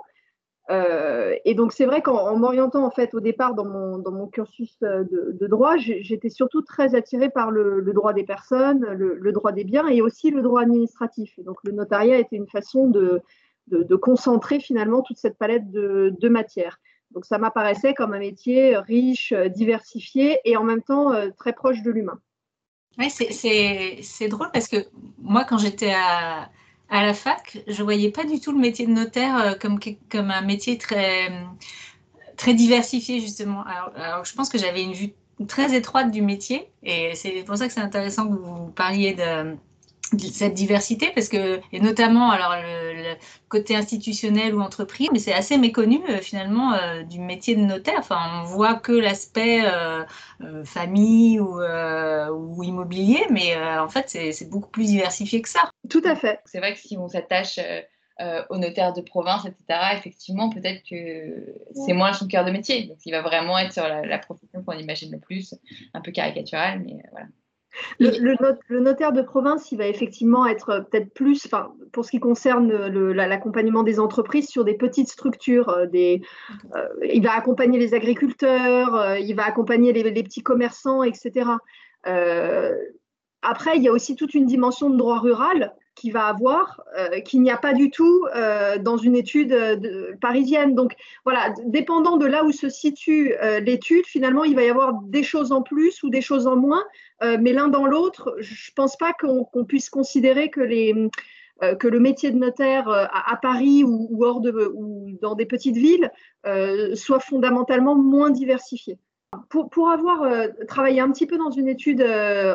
Euh, 0.69 1.35
et 1.43 1.53
donc, 1.53 1.73
c'est 1.73 1.85
vrai 1.85 2.01
qu'en 2.01 2.37
m'orientant 2.37 2.85
en 2.85 2.91
fait 2.91 3.13
au 3.13 3.19
départ 3.19 3.55
dans 3.55 3.65
mon, 3.65 4.27
cursus 4.27 4.77
euh, 4.83 5.03
de, 5.03 5.47
droit, 5.47 5.75
j'étais 5.77 6.29
surtout 6.29 6.61
très 6.61 6.95
attirée 6.95 7.29
par 7.29 7.51
le, 7.51 7.81
droit 7.93 8.13
des 8.13 8.23
personnes, 8.23 8.85
le, 8.85 9.31
droit 9.31 9.51
des 9.51 9.63
biens 9.63 9.87
et 9.87 10.01
aussi 10.01 10.29
le 10.29 10.41
droit 10.41 10.61
administratif. 10.61 11.33
Et 11.37 11.43
donc, 11.43 11.57
le 11.63 11.71
notariat 11.71 12.19
était 12.19 12.37
une 12.37 12.47
façon 12.47 12.87
de, 12.87 13.21
de, 13.67 13.95
concentrer 13.95 14.59
finalement 14.59 15.01
toute 15.01 15.17
cette 15.17 15.37
palette 15.37 15.69
de, 15.71 16.13
de 16.17 16.29
matières. 16.29 16.79
Donc, 17.13 17.25
ça 17.25 17.37
m'apparaissait 17.37 17.93
comme 17.93 18.13
un 18.13 18.19
métier 18.19 18.77
riche, 18.77 19.33
diversifié 19.33 20.39
et 20.45 20.57
en 20.57 20.63
même 20.63 20.81
temps 20.81 21.11
euh, 21.11 21.29
très 21.37 21.53
proche 21.53 21.81
de 21.81 21.91
l'humain. 21.91 22.19
Oui, 22.97 23.09
c'est 23.09 24.27
drôle 24.27 24.51
parce 24.51 24.67
que 24.67 24.77
moi, 25.19 25.45
quand 25.45 25.57
j'étais 25.57 25.93
à, 25.93 26.49
à 26.89 27.05
la 27.05 27.13
fac, 27.13 27.57
je 27.67 27.83
voyais 27.83 28.11
pas 28.11 28.25
du 28.25 28.39
tout 28.39 28.51
le 28.51 28.59
métier 28.59 28.85
de 28.85 28.91
notaire 28.91 29.37
euh, 29.37 29.53
comme, 29.59 29.79
comme 30.09 30.31
un 30.31 30.41
métier 30.41 30.77
très, 30.77 31.31
très 32.37 32.53
diversifié, 32.53 33.19
justement. 33.19 33.63
Alors, 33.63 34.25
je 34.25 34.33
pense 34.33 34.49
que 34.49 34.57
j'avais 34.57 34.83
une 34.83 34.93
vue 34.93 35.13
très 35.47 35.73
étroite 35.75 36.11
du 36.11 36.21
métier 36.21 36.69
et 36.83 37.15
c'est 37.15 37.43
pour 37.43 37.57
ça 37.57 37.67
que 37.67 37.73
c'est 37.73 37.79
intéressant 37.79 38.27
que 38.27 38.35
vous 38.35 38.67
parliez 38.67 39.13
de, 39.13 39.55
cette 40.19 40.53
diversité 40.53 41.11
parce 41.15 41.29
que 41.29 41.61
et 41.71 41.79
notamment 41.79 42.31
alors 42.31 42.55
le, 42.55 43.15
côté 43.49 43.75
institutionnel 43.75 44.55
ou 44.55 44.61
entreprise 44.61 45.09
mais 45.11 45.19
c'est 45.19 45.33
assez 45.33 45.57
méconnu 45.57 45.99
euh, 46.09 46.17
finalement 46.17 46.73
euh, 46.73 47.03
du 47.03 47.19
métier 47.19 47.55
de 47.55 47.61
notaire. 47.61 47.99
Enfin 47.99 48.41
on 48.41 48.43
voit 48.43 48.75
que 48.75 48.91
l'aspect 48.91 49.61
euh, 49.65 50.03
famille 50.65 51.39
ou, 51.39 51.59
ou, 51.61 52.63
immobilier 52.63 53.25
mais 53.29 53.55
en 53.77 53.89
fait 53.89 54.09
c'est 54.09 54.49
beaucoup 54.49 54.69
plus 54.69 54.87
diversifié 54.87 55.41
que 55.41 55.49
ça. 55.49 55.71
Tout 55.89 56.03
à 56.05 56.15
fait. 56.15 56.39
C'est 56.45 56.59
vrai 56.59 56.73
que 56.73 56.79
si 56.79 56.97
on 56.97 57.07
s'attache 57.07 57.59
au 58.49 58.57
notaire 58.57 58.93
de 58.93 59.01
province 59.01 59.45
etc 59.45 59.79
effectivement 59.93 60.49
peut-être 60.49 60.83
que 60.87 61.55
c'est 61.73 61.93
moins 61.93 62.13
son 62.13 62.27
cœur 62.27 62.45
de 62.45 62.51
métier. 62.51 62.83
Donc 62.83 62.97
il 63.05 63.11
va 63.11 63.21
vraiment 63.21 63.57
être 63.57 63.73
sur 63.73 63.83
la, 63.83 64.05
la 64.05 64.19
profession 64.19 64.63
qu'on 64.63 64.77
imagine 64.77 65.11
le 65.11 65.19
plus 65.19 65.55
un 65.93 66.01
peu 66.01 66.11
caricaturale 66.11 66.81
mais 66.85 66.97
voilà 67.11 67.27
le, 67.99 68.79
notaire 68.79 69.11
de 69.11 69.21
province, 69.21 69.71
il 69.71 69.77
va 69.77 69.87
effectivement 69.87 70.45
être 70.45 70.69
euh, 70.69 70.81
peut-être 70.81 71.13
plus, 71.13 71.47
pour 71.91 72.05
ce 72.05 72.11
qui 72.11 72.19
concerne 72.19 72.71
l'accompagnement 73.11 73.83
des 73.83 73.99
entreprises, 73.99 74.47
sur 74.47 74.63
des 74.63 74.75
petites 74.75 75.09
structures. 75.09 75.69
Euh, 75.69 75.85
des, 75.85 76.21
euh, 76.75 76.87
il 77.03 77.23
va 77.23 77.35
accompagner 77.35 77.79
les 77.79 77.93
agriculteurs, 77.93 79.17
il 79.17 79.33
va 79.35 79.45
accompagner 79.45 79.93
les, 79.93 80.23
petits 80.23 80.43
commerçants, 80.43 81.03
etc. 81.03 81.49
après, 82.03 83.77
il 83.77 83.83
y 83.83 83.87
a 83.87 83.91
aussi 83.91 84.15
toute 84.15 84.33
une 84.33 84.45
dimension 84.45 84.89
de 84.89 84.97
droit 84.97 85.19
rural 85.19 85.73
qui 86.01 86.09
va 86.09 86.25
avoir, 86.25 86.81
euh, 86.97 87.19
qu'il 87.19 87.43
n'y 87.43 87.51
a 87.51 87.57
pas 87.57 87.73
du 87.73 87.91
tout 87.91 88.25
euh, 88.35 88.79
dans 88.79 88.97
une 88.97 89.15
étude 89.15 89.53
euh, 89.53 90.15
parisienne. 90.19 90.73
Donc 90.73 90.95
voilà, 91.25 91.53
dépendant 91.65 92.17
de 92.17 92.25
là 92.25 92.43
où 92.43 92.51
se 92.51 92.69
situe 92.69 93.35
l'étude, 93.61 94.07
finalement, 94.07 94.43
il 94.43 94.55
va 94.55 94.63
y 94.63 94.69
avoir 94.69 94.99
des 95.03 95.21
choses 95.21 95.51
en 95.51 95.61
plus 95.61 96.01
ou 96.01 96.09
des 96.09 96.21
choses 96.21 96.47
en 96.47 96.55
moins, 96.55 96.83
mais 97.21 97.53
l'un 97.53 97.67
dans 97.67 97.85
l'autre, 97.85 98.35
je 98.39 98.71
ne 98.71 98.75
pense 98.75 98.97
pas 98.97 99.13
qu'on 99.13 99.65
puisse 99.65 99.89
considérer 99.89 100.49
que, 100.49 100.61
les, 100.61 100.95
que 101.79 101.87
le 101.87 101.99
métier 101.99 102.31
de 102.31 102.37
notaire 102.37 102.89
à, 102.89 103.37
Paris 103.39 103.83
ou, 103.83 104.23
hors 104.23 104.41
de, 104.41 104.71
ou 104.73 105.11
dans 105.21 105.35
des 105.35 105.45
petites 105.45 105.77
villes 105.77 106.11
soit 106.95 107.19
fondamentalement 107.19 107.95
moins 107.95 108.31
diversifié. 108.31 108.97
Pour, 109.49 109.89
avoir 109.89 110.23
euh, 110.23 110.47
travaillé 110.67 110.99
un 110.99 111.09
petit 111.09 111.25
peu 111.25 111.37
dans 111.37 111.51
une 111.51 111.69
étude 111.69 112.01
euh, 112.01 112.53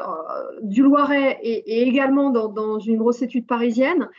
du 0.61 0.83
Loiret 0.83 1.39
et, 1.43 1.89
également 1.89 2.29
dans, 2.29 2.79
une 2.79 2.99
grosse 2.99 3.23
étude 3.23 3.47
parisienne, 3.47 4.11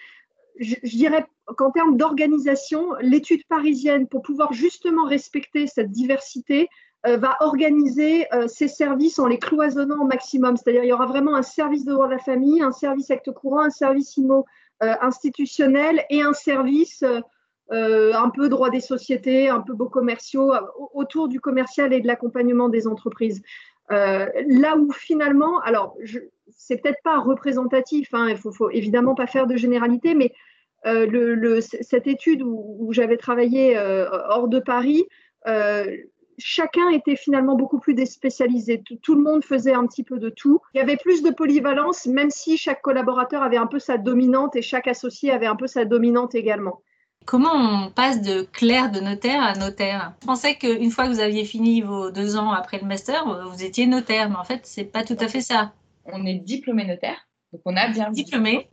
je, 0.60 0.76
dirais 0.84 1.28
qu'en 1.56 1.70
termes 1.70 1.98
d'organisation, 1.98 2.96
l'étude 3.00 3.46
parisienne, 3.48 4.08
pour 4.08 4.24
pouvoir 4.24 4.54
justement 4.54 5.06
respecter 5.06 5.68
cette 5.68 5.92
diversité, 5.92 6.68
euh, 7.06 7.18
va 7.18 7.38
organiser 7.42 8.26
ses 8.48 8.68
services 8.68 9.20
en 9.20 9.28
les 9.28 9.38
cloisonnant 9.38 10.02
au 10.02 10.08
maximum. 10.08 10.58
C'est-à-dire 10.58 10.84
il 10.84 10.90
y 10.90 10.94
aura 10.94 11.06
vraiment 11.06 11.36
un 11.36 11.44
service 11.44 11.86
de 11.86 11.92
droit 11.92 12.08
de 12.08 12.14
la 12.14 12.20
famille, 12.20 12.64
un 12.64 12.72
service 12.72 13.12
acte 13.12 13.32
courant, 13.32 13.62
un 13.62 13.70
service 13.70 14.18
IMO 14.18 14.48
institutionnel 14.82 16.04
et 16.10 16.24
un 16.24 16.34
service 16.34 17.04
euh, 17.74 18.14
un 18.14 18.30
peu 18.30 18.48
droit 18.48 18.70
des 18.70 18.80
sociétés, 18.80 19.50
un 19.50 19.60
peu 19.60 19.74
beaux 19.74 19.90
commerciaux, 19.90 20.54
euh, 20.54 20.62
autour 20.94 21.28
du 21.28 21.42
commercial 21.42 21.92
et 21.92 22.00
de 22.00 22.08
l'accompagnement 22.08 22.70
des 22.70 22.88
entreprises. 22.88 23.42
Euh, 23.92 24.26
là 24.48 24.78
où 24.78 24.92
finalement, 24.94 25.60
alors 25.60 25.98
c'est 26.50 26.82
peut-être 26.82 27.02
pas 27.04 27.20
représentatif, 27.20 28.08
hein, 28.14 28.28
il 28.30 28.38
faut, 28.38 28.54
faut, 28.54 28.70
évidemment 28.70 29.16
pas 29.16 29.28
faire 29.28 29.48
de 29.48 29.58
généralité, 29.58 30.16
mais 30.16 30.34
cette 31.82 32.08
étude 32.08 32.42
où, 32.42 32.88
j'avais 32.92 33.18
travaillé 33.18 33.78
hors 34.30 34.48
de 34.48 34.60
Paris, 34.60 35.04
chacun 36.38 36.90
était 36.92 37.18
finalement 37.18 37.56
beaucoup 37.58 37.80
plus 37.80 37.94
déspécialisé. 37.94 38.82
Tout, 38.86 38.96
tout, 39.02 39.16
le 39.16 39.22
monde 39.22 39.44
faisait 39.44 39.74
un 39.74 39.86
petit 39.86 40.04
peu 40.04 40.18
de 40.18 40.30
tout. 40.30 40.62
Il 40.74 40.78
y 40.78 40.82
avait 40.82 40.96
plus 40.96 41.24
de 41.24 41.32
polyvalence, 41.32 42.06
même 42.06 42.30
si 42.30 42.56
chaque 42.58 42.82
collaborateur 42.82 43.44
avait 43.44 43.58
un 43.58 43.68
peu 43.68 43.80
sa 43.80 43.98
dominante 43.98 44.56
et 44.56 44.62
chaque 44.62 44.88
associé 44.88 45.32
avait 45.32 45.48
un 45.48 45.58
peu 45.58 45.68
sa 45.68 45.84
dominante 45.84 46.36
également. 46.36 46.82
Comment 47.28 47.56
on 47.56 47.92
passe 47.92 48.22
de 48.22 48.44
clerc 48.44 48.90
de 48.90 49.02
notaire 49.02 49.44
à 49.44 49.54
notaire? 49.54 50.14
Je 50.22 50.28
pensais 50.28 50.56
qu'une 50.56 50.92
fois 50.92 51.08
que 51.08 51.10
vous 51.10 51.20
aviez 51.20 51.44
fini 51.44 51.82
vos 51.82 52.10
deux 52.10 52.38
ans 52.38 52.54
après 52.54 52.80
le 52.80 52.86
master, 52.86 53.26
vous 53.50 53.64
étiez 53.66 53.86
notaire, 53.86 54.30
mais 54.30 54.38
en 54.38 54.46
fait, 54.46 54.66
c'est 54.66 54.86
pas 54.86 55.04
tout 55.04 55.18
à 55.20 55.28
fait 55.28 55.42
ça. 55.42 55.74
On 56.06 56.26
est 56.26 56.36
diplômé 56.36 56.86
notaire, 56.86 57.28
donc 57.52 57.64
on 57.66 57.76
a 57.76 57.90
bien 57.90 58.12
diplômé. 58.12 58.70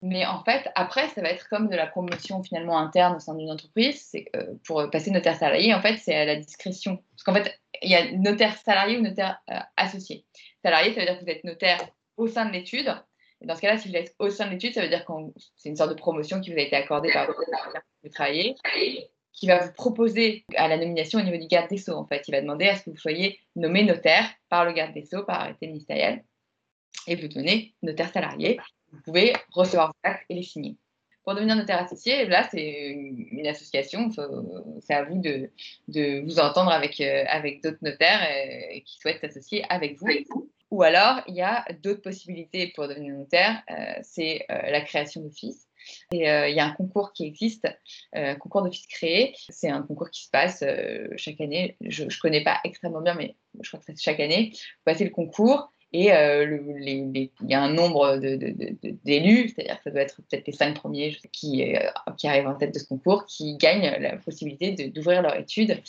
Mais 0.00 0.24
en 0.24 0.42
fait, 0.42 0.70
après, 0.74 1.08
ça 1.08 1.20
va 1.20 1.28
être 1.28 1.46
comme 1.50 1.68
de 1.68 1.76
la 1.76 1.86
promotion 1.86 2.42
finalement 2.42 2.78
interne 2.78 3.16
au 3.16 3.18
sein 3.18 3.34
d'une 3.34 3.50
entreprise. 3.50 4.02
C'est 4.10 4.24
euh, 4.36 4.54
pour 4.66 4.88
passer 4.90 5.10
notaire 5.10 5.36
salarié, 5.36 5.74
en 5.74 5.82
fait, 5.82 5.98
c'est 5.98 6.14
à 6.14 6.24
la 6.24 6.36
discrétion. 6.36 6.96
Parce 7.10 7.24
qu'en 7.24 7.34
fait, 7.34 7.60
il 7.82 7.90
y 7.90 7.94
a 7.94 8.10
notaire 8.12 8.56
salarié 8.56 8.96
ou 8.96 9.02
notaire 9.02 9.38
euh, 9.50 9.58
associé. 9.76 10.24
Salarié, 10.64 10.94
ça 10.94 11.00
veut 11.00 11.06
dire 11.06 11.18
que 11.18 11.24
vous 11.24 11.30
êtes 11.30 11.44
notaire 11.44 11.78
au 12.16 12.26
sein 12.26 12.46
de 12.46 12.52
l'étude 12.52 12.90
dans 13.44 13.56
ce 13.56 13.60
cas-là, 13.60 13.78
si 13.78 13.88
vous 13.88 13.96
êtes 13.96 14.14
au 14.18 14.30
sein 14.30 14.46
de 14.46 14.52
l'étude, 14.52 14.74
ça 14.74 14.82
veut 14.82 14.88
dire 14.88 15.04
que 15.04 15.12
c'est 15.56 15.68
une 15.68 15.76
sorte 15.76 15.90
de 15.90 15.96
promotion 15.96 16.40
qui 16.40 16.52
vous 16.52 16.58
a 16.58 16.62
été 16.62 16.76
accordée 16.76 17.12
par 17.12 17.28
vous 18.02 18.08
travaillez, 18.10 18.56
qui 19.32 19.46
va 19.46 19.58
vous 19.58 19.72
proposer 19.72 20.44
à 20.56 20.68
la 20.68 20.76
nomination 20.76 21.18
au 21.20 21.22
niveau 21.22 21.38
du 21.38 21.46
garde 21.46 21.68
des 21.68 21.78
Sceaux. 21.78 21.94
En 21.94 22.06
fait, 22.06 22.22
il 22.28 22.32
va 22.32 22.40
demander 22.40 22.66
à 22.66 22.76
ce 22.76 22.84
que 22.84 22.90
vous 22.90 22.96
soyez 22.96 23.38
nommé 23.56 23.84
notaire 23.84 24.28
par 24.48 24.64
le 24.64 24.72
garde 24.72 24.92
des 24.92 25.04
Sceaux, 25.04 25.24
par 25.24 25.40
arrêté 25.40 25.66
ministériel, 25.66 26.24
et 27.06 27.16
vous 27.16 27.28
devenez 27.28 27.74
notaire 27.82 28.12
salarié. 28.12 28.58
Vous 28.92 29.00
pouvez 29.02 29.32
recevoir 29.50 29.88
vos 29.88 30.10
actes 30.10 30.24
et 30.28 30.34
les 30.34 30.42
signer. 30.42 30.76
Pour 31.24 31.34
devenir 31.34 31.54
notaire 31.54 31.78
associé, 31.78 32.26
là, 32.26 32.48
c'est 32.50 32.90
une 32.90 33.46
association. 33.46 34.10
C'est 34.80 34.94
à 34.94 35.04
vous 35.04 35.20
de, 35.20 36.20
vous 36.24 36.40
entendre 36.40 36.72
avec, 36.72 37.00
euh, 37.00 37.24
d'autres 37.62 37.78
notaires 37.82 38.20
euh, 38.22 38.80
qui 38.84 38.98
souhaitent 38.98 39.20
s'associer 39.20 39.64
avec 39.68 39.98
vous. 39.98 40.08
Ou 40.72 40.82
alors, 40.82 41.20
il 41.28 41.34
y 41.34 41.42
a 41.42 41.66
d'autres 41.82 42.00
possibilités 42.00 42.72
pour 42.74 42.88
devenir 42.88 43.14
notaire, 43.14 43.62
euh, 43.70 43.74
c'est 44.00 44.46
euh, 44.50 44.70
la 44.70 44.80
création 44.80 45.20
d'office. 45.20 45.68
Et 46.12 46.30
euh, 46.30 46.48
il 46.48 46.56
y 46.56 46.60
a 46.60 46.64
un 46.64 46.72
concours 46.72 47.12
qui 47.12 47.26
existe, 47.26 47.68
un 48.14 48.36
concours 48.36 48.62
d'office 48.62 48.86
créé. 48.86 49.34
C'est 49.50 49.68
un 49.68 49.82
concours 49.82 50.08
qui 50.08 50.24
se 50.24 50.30
passe 50.30 50.64
chaque 51.16 51.42
année. 51.42 51.76
Je 51.82 52.04
ne 52.04 52.20
connais 52.22 52.42
pas 52.42 52.58
extrêmement 52.64 53.02
bien, 53.02 53.14
mais 53.14 53.36
je 53.60 53.68
crois 53.68 53.80
que 53.80 53.86
c'est 53.86 54.00
chaque 54.00 54.20
année. 54.20 54.52
Vous 54.54 54.84
passez 54.86 55.04
le 55.04 55.10
concours 55.10 55.70
et 55.92 56.06
il 56.06 57.30
y 57.42 57.54
a 57.54 57.62
un 57.62 57.74
nombre 57.74 58.16
d'élus, 58.16 59.50
c'est-à-dire 59.50 59.76
que 59.76 59.82
ça 59.82 59.90
doit 59.90 60.00
être 60.00 60.22
peut-être 60.22 60.46
les 60.46 60.54
cinq 60.54 60.76
premiers 60.76 61.18
qui, 61.32 61.76
arrivent 62.24 62.48
en 62.48 62.54
tête 62.54 62.72
de 62.72 62.78
ce 62.78 62.86
concours, 62.86 63.26
qui 63.26 63.58
gagnent 63.58 63.94
la 64.00 64.16
possibilité 64.16 64.88
d'ouvrir 64.88 65.20
leur 65.20 65.36
étude 65.36 65.82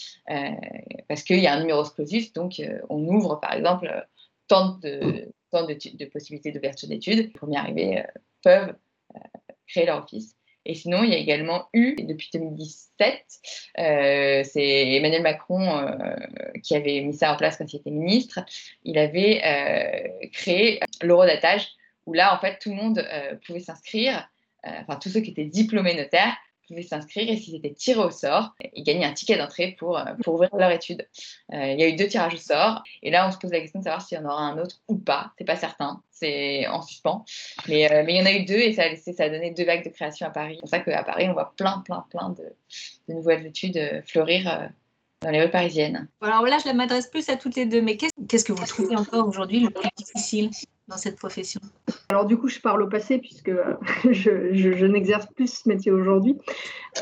parce 1.08 1.24
qu'il 1.24 1.40
y 1.40 1.48
a 1.48 1.54
un 1.54 1.62
numéro 1.62 1.84
clausus. 1.84 2.34
Donc, 2.34 2.62
on 2.90 3.08
ouvre, 3.08 3.40
par 3.40 3.54
exemple, 3.54 4.06
tant 4.48 4.78
de, 4.80 5.34
tant 5.52 5.66
de, 5.66 6.06
possibilités 6.06 6.52
d'ouverture 6.52 6.90
d'études. 6.90 7.18
Les 7.18 7.28
premiers 7.28 7.58
arrivés 7.58 8.00
euh, 8.00 8.04
peuvent 8.44 8.76
euh, 9.16 9.20
créer 9.68 9.86
leur 9.86 10.04
office. 10.04 10.36
Et 10.66 10.76
sinon, 10.76 11.04
il 11.04 11.10
y 11.10 11.14
a 11.14 11.18
également 11.18 11.68
eu, 11.74 11.96
depuis 11.96 12.30
2017, 12.34 13.26
euh, 13.80 14.44
c'est 14.46 14.94
Emmanuel 14.94 15.22
Macron 15.22 15.86
qui 16.64 16.74
avait 16.74 17.02
mis 17.02 17.14
ça 17.14 17.34
en 17.34 17.36
place 17.36 17.58
quand 17.58 17.74
il 17.74 17.76
était 17.76 17.92
ministre, 17.92 18.40
il 18.86 18.98
avait 18.98 20.30
créé 20.32 20.80
l'eurodatage, 21.02 21.68
où 22.06 22.14
là, 22.14 22.34
en 22.34 22.40
fait, 22.40 22.60
tout 22.60 22.70
le 22.70 22.78
monde 22.78 23.06
pouvait 23.46 23.60
s'inscrire, 23.60 24.30
enfin, 24.64 24.96
tous 24.96 25.10
ceux 25.10 25.20
qui 25.20 25.32
étaient 25.32 25.44
diplômés 25.44 25.96
notaires 25.96 26.38
pouvaient 26.68 26.84
s'inscrire 26.84 27.30
et 27.30 27.38
s'ils 27.38 27.56
étaient 27.56 27.74
tirés 27.74 28.04
au 28.04 28.12
sort, 28.12 28.54
ils 28.74 28.84
gagnaient 28.84 29.06
un 29.06 29.14
ticket 29.14 29.38
d'entrée 29.38 29.76
pour, 29.78 29.98
euh, 29.98 30.04
pour 30.24 30.36
ouvrir 30.36 30.50
leur 30.56 30.72
étude. 30.72 31.08
Euh, 31.54 31.68
il 31.74 31.80
y 31.80 31.84
a 31.84 31.88
eu 31.88 31.96
deux 31.96 32.08
tirages 32.08 32.34
au 32.34 32.38
sort 32.38 32.84
et 33.02 33.12
là 33.12 33.28
on 33.28 33.32
se 33.32 33.38
pose 33.38 33.52
la 33.52 33.60
question 33.60 33.80
de 33.80 33.86
savoir 33.86 34.02
s'il 34.02 34.18
y 34.18 34.22
en 34.22 34.26
aura 34.26 34.42
un 34.42 34.58
autre 34.58 34.78
ou 34.88 34.98
pas. 34.98 35.32
C'est 35.38 35.46
pas 35.46 35.56
certain, 35.56 36.02
c'est 36.12 36.68
en 36.68 36.82
suspens. 36.82 37.26
Mais, 37.68 37.92
euh, 37.92 38.04
il 38.08 38.16
y 38.16 38.22
en 38.22 38.26
a 38.26 38.32
eu 38.32 38.46
deux 38.46 38.60
et 38.60 38.74
ça 38.74 38.84
a, 38.84 38.90
laissé, 38.90 39.14
ça 39.14 39.26
a 39.26 39.30
donné 39.30 39.52
deux 39.52 39.66
vagues 39.66 39.84
de 39.84 39.90
création 39.90 40.28
à 40.28 40.30
Paris. 40.30 40.56
C'est 40.56 40.62
pour 40.62 40.70
ça 40.70 40.80
qu'à 40.80 41.04
Paris 41.04 41.28
on 41.30 41.34
voit 41.34 41.54
plein, 41.56 41.80
plein, 41.86 42.06
plein 42.10 42.30
de, 42.30 42.44
de 43.08 43.14
nouvelles 43.14 43.46
études 43.46 44.04
fleurir 44.08 44.70
dans 45.22 45.30
les 45.30 45.42
rues 45.42 45.52
parisiennes. 45.52 46.08
Alors 46.22 46.46
là, 46.46 46.58
je 46.64 46.72
m'adresse 46.72 47.08
plus 47.08 47.30
à 47.30 47.38
toutes 47.38 47.56
les 47.56 47.66
deux, 47.66 47.82
mais 47.82 47.98
qu'est-ce 47.98 48.44
que 48.44 48.52
vous 48.52 48.66
trouvez 48.66 48.96
encore 48.96 49.28
aujourd'hui 49.28 49.62
le 49.62 49.70
plus 49.70 49.90
difficile? 49.96 50.50
Dans 50.88 50.98
cette 50.98 51.18
profession 51.18 51.62
Alors 52.10 52.26
du 52.26 52.38
coup, 52.38 52.50
je 52.50 52.60
parle 52.60 52.82
au 52.82 52.88
passé 52.88 53.18
puisque 53.18 53.50
euh, 53.50 53.76
je, 54.12 54.86
n'exerce 54.86 55.28
plus 55.36 55.62
ce 55.62 55.70
métier 55.70 55.92
aujourd'hui. 55.92 56.38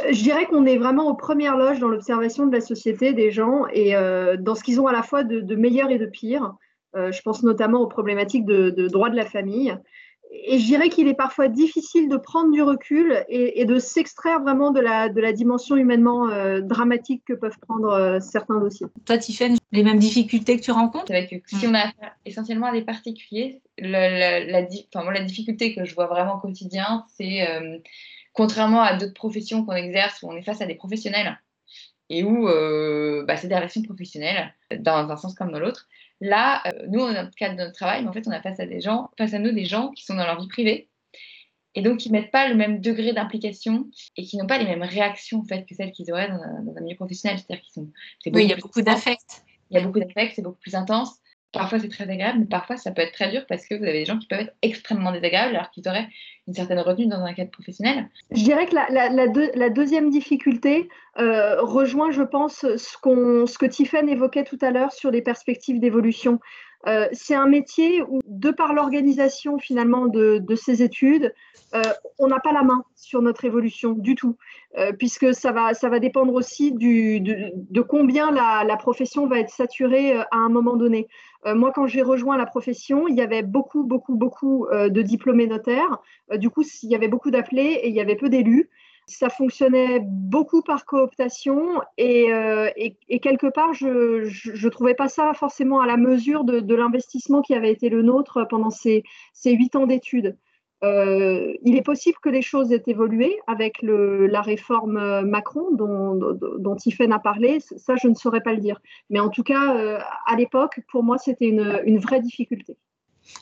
Euh, 0.04 0.12
je 0.12 0.22
dirais 0.22 0.46
qu'on 0.46 0.66
est 0.66 0.78
vraiment 0.78 1.08
aux 1.08 1.16
premières 1.16 1.58
loges 1.58 1.80
dans 1.80 1.88
l'observation 1.88 2.46
de 2.46 2.54
la 2.54 2.62
société, 2.62 3.14
des 3.14 3.32
gens, 3.32 3.66
et 3.74 3.96
euh, 3.96 4.38
dans 4.38 4.56
ce 4.56 4.64
qu'ils 4.64 4.80
ont 4.80 4.88
à 4.88 4.94
la 4.94 5.04
fois 5.04 5.24
de, 5.24 5.56
meilleur 5.56 5.90
et 5.90 5.98
de 5.98 6.06
pire. 6.06 6.54
je 6.94 7.22
pense 7.22 7.44
notamment 7.44 7.82
aux 7.82 7.88
problématiques 7.88 8.46
de, 8.46 8.70
de 8.70 8.88
droit 8.88 9.10
de 9.10 9.16
la 9.16 9.26
famille 9.26 9.76
et 10.34 10.60
je 10.60 10.66
dirais 10.66 10.90
qu'il 10.90 11.08
est 11.10 11.14
parfois 11.14 11.50
difficile 11.50 12.08
de 12.08 12.16
prendre 12.16 12.52
du 12.52 12.62
recul 12.62 13.26
et, 13.28 13.66
de 13.66 13.80
s'extraire 13.80 14.42
vraiment 14.42 14.72
de 14.72 14.80
la, 14.80 15.10
de 15.10 15.20
la 15.20 15.34
dimension 15.34 15.76
humainement 15.76 16.30
euh, 16.30 16.62
dramatique 16.62 17.24
que 17.28 17.34
peuvent 17.34 17.60
prendre 17.60 17.90
euh, 17.90 18.20
certains 18.22 18.60
dossiers. 18.60 18.88
Toi, 19.06 19.18
Tiffany, 19.18 19.60
les 19.74 19.84
mêmes 19.84 20.00
difficultés 20.00 20.58
que 20.58 20.64
tu 20.64 20.72
rencontres? 20.72 21.12
Avec, 21.12 21.44
Si 21.48 21.68
on 21.68 21.74
a 21.74 21.80
affaire 21.80 22.16
essentiellement 22.26 22.68
à 22.68 22.72
des 22.72 22.84
particuliers, 22.84 23.62
la, 23.78 24.40
la, 24.40 24.62
la, 24.62 25.22
difficulté 25.24 25.76
que 25.76 25.84
je 25.84 25.94
vois 25.94 26.08
vraiment 26.08 26.36
au 26.36 26.40
quotidien, 26.40 27.06
c'est 27.18 27.48
euh, 27.50 27.78
contrairement 28.32 28.82
à 28.82 28.96
d'autres 28.96 29.14
professions 29.14 29.66
qu'on 29.66 29.74
exerce 29.74 30.24
où 30.24 30.30
on 30.30 30.36
est 30.38 30.44
face 30.44 30.62
à 30.62 30.66
des 30.66 30.76
professionnels 30.76 31.40
et 32.10 32.24
où 32.24 32.46
bah, 33.26 33.38
c'est 33.38 33.48
des 33.48 33.56
relations 33.56 33.82
professionnelles 33.84 34.54
dans 34.80 35.10
un 35.10 35.16
sens 35.16 35.34
comme 35.34 35.52
dans 35.52 35.60
l'autre. 35.60 35.88
Là, 36.22 36.62
euh, 36.68 36.86
nous, 36.88 37.00
dans 37.00 37.14
notre 37.14 37.36
cadre 37.36 37.56
de 37.56 37.64
notre 37.64 37.74
travail, 37.74 38.04
mais 38.04 38.10
en 38.10 38.14
fait, 38.14 38.28
on 38.28 38.32
a 38.32 38.42
face 38.42 38.60
à 38.60 38.66
des 38.66 38.80
gens, 38.80 39.10
face 39.18 39.34
à 39.34 39.40
nous 39.40 39.52
des 39.52 39.66
gens 39.66 39.90
qui 39.90 40.06
sont 40.06 40.14
dans 40.14 40.26
leur 40.26 40.40
vie 40.40 40.48
privée 40.48 40.88
et 41.74 41.82
donc 41.82 42.00
qui 42.00 42.12
ne 42.12 42.20
mettent 42.20 42.32
pas 42.32 42.48
le 42.48 42.56
même 42.56 42.82
degré 42.82 43.14
d'implication 43.14 43.90
et 44.18 44.24
qui 44.24 44.38
n'ont 44.38 44.48
pas 44.48 44.58
les 44.58 44.66
mêmes 44.66 44.84
réactions 44.84 45.40
en 45.40 45.46
fait 45.46 45.66
que 45.66 45.74
celles 45.74 45.92
qu'ils 45.92 46.12
auraient 46.12 46.28
dans 46.28 46.42
un, 46.78 46.82
milieu 46.82 46.96
professionnel. 46.96 47.40
C'est-à-dire 47.40 47.64
qu'ils 47.64 47.74
sont. 47.74 47.90
Oui, 48.28 48.44
il 48.44 48.50
y 48.50 48.54
a 48.54 48.58
beaucoup 48.58 48.82
d'affect. 48.82 49.44
Il 49.70 49.76
y 49.76 49.78
a 49.80 49.84
beaucoup 49.84 50.00
d'affect, 50.00 50.34
c'est 50.36 50.42
beaucoup 50.42 50.60
plus 50.60 50.76
intense. 50.76 51.21
Parfois, 51.54 51.80
c'est 51.80 51.90
très 51.90 52.10
agréable, 52.10 52.40
mais 52.40 52.46
parfois, 52.46 52.78
ça 52.78 52.92
peut 52.92 53.02
être 53.02 53.12
très 53.12 53.30
dur 53.30 53.42
parce 53.48 53.68
que 53.68 53.76
vous 53.76 53.84
avez 53.84 54.00
des 54.00 54.06
gens 54.06 54.18
qui 54.18 54.28
peuvent 54.28 54.40
être 54.40 54.56
extrêmement 54.62 55.12
désagréables 55.12 55.54
alors 55.56 55.70
qu'ils 55.70 55.88
auraient 55.88 56.08
une 56.48 56.54
certaine 56.54 56.80
retenue 56.80 57.08
dans 57.08 57.24
un 57.24 57.34
cadre 57.34 57.52
professionnel. 57.52 58.10
Je 58.32 58.44
dirais 58.44 58.66
que 58.68 58.76
la, 58.76 59.70
deuxième 59.70 60.10
difficulté 60.10 60.90
euh, 61.20 61.62
rejoint, 61.62 62.12
je 62.12 62.24
pense, 62.24 62.66
ce, 62.78 63.58
que 63.58 63.66
Tiffen 63.66 64.08
évoquait 64.08 64.46
tout 64.46 64.58
à 64.62 64.72
l'heure 64.72 64.94
sur 64.94 65.12
les 65.12 65.22
perspectives 65.22 65.80
d'évolution. 65.80 66.40
Euh, 66.88 67.08
c'est 67.12 67.36
un 67.36 67.48
métier 67.48 68.02
où, 68.02 68.22
de 68.26 68.50
par 68.50 68.74
l'organisation 68.74 69.60
finalement 69.60 70.08
de, 70.08 70.56
ces 70.56 70.82
études, 70.82 71.34
euh, 71.76 71.82
on 72.18 72.28
n'a 72.28 72.40
pas 72.40 72.54
la 72.54 72.64
main 72.64 72.84
sur 72.96 73.22
notre 73.22 73.46
évolution 73.46 73.92
du 73.92 74.16
tout, 74.16 74.38
puisque 74.98 75.34
ça 75.34 75.52
va, 75.52 76.00
dépendre 76.00 76.34
aussi 76.34 76.72
de, 76.72 77.82
combien 77.82 78.32
la, 78.32 78.78
profession 78.78 79.28
va 79.28 79.40
être 79.40 79.50
saturée 79.50 80.14
à 80.16 80.38
un 80.38 80.50
moment 80.50 80.76
donné. 80.76 81.08
Euh, 81.46 81.56
moi, 81.56 81.72
quand 81.74 81.88
j'ai 81.88 82.02
rejoint 82.02 82.38
la 82.38 82.46
profession, 82.46 83.08
il 83.08 83.16
y 83.16 83.22
avait 83.22 83.44
beaucoup, 83.44 83.84
beaucoup, 83.84 84.16
beaucoup 84.16 84.68
euh, 84.68 84.90
de 84.90 85.02
diplômés 85.02 85.48
notaires. 85.48 86.00
Euh, 86.32 86.38
du 86.38 86.50
coup, 86.50 86.64
il 86.84 86.90
y 86.90 86.96
avait 86.96 87.08
beaucoup 87.08 87.32
d'appelés 87.32 87.80
et 87.84 87.90
il 87.90 87.96
y 87.96 88.02
avait 88.02 88.16
peu 88.16 88.30
d'élus. 88.30 88.70
Ça 89.08 89.30
fonctionnait 89.30 90.00
beaucoup 90.04 90.62
par 90.62 90.86
cooptation 90.86 91.82
et, 91.98 92.28
quelque 93.22 93.48
part, 93.48 93.74
je 93.74 93.88
ne 93.88 94.70
trouvais 94.70 94.94
pas 94.94 95.10
ça 95.10 95.34
forcément 95.34 95.82
à 95.82 95.88
la 95.88 95.98
mesure 95.98 96.44
de, 96.44 96.76
l'investissement 96.76 97.42
qui 97.42 97.54
avait 97.54 97.72
été 97.72 97.90
le 97.90 98.04
nôtre 98.04 98.46
pendant 98.48 98.70
ces 98.70 99.04
huit 99.44 99.76
ans 99.76 99.88
d'études. 99.88 100.38
Euh, 100.84 101.54
il 101.64 101.76
est 101.76 101.84
possible 101.84 102.18
que 102.22 102.30
les 102.30 102.42
choses 102.42 102.72
aient 102.72 102.84
évolué 102.88 103.38
avec 103.46 103.78
la 103.84 104.42
réforme 104.42 104.98
euh, 104.98 105.22
Macron 105.22 105.70
dont, 105.72 106.16
dont, 106.16 106.76
a 106.76 107.20
parlé. 107.20 107.60
Ça, 107.78 107.96
je 107.96 108.08
ne 108.08 108.16
saurais 108.16 108.42
pas 108.42 108.54
le 108.54 108.60
dire. 108.60 108.82
Mais 109.10 109.20
en 109.20 109.30
tout 109.30 109.44
cas, 109.44 109.76
euh, 109.76 110.00
à 110.26 110.36
l'époque, 110.36 110.80
pour 110.90 111.04
moi, 111.04 111.18
c'était 111.18 111.48
une, 111.48 112.00
vraie 112.00 112.22
difficulté. 112.22 112.78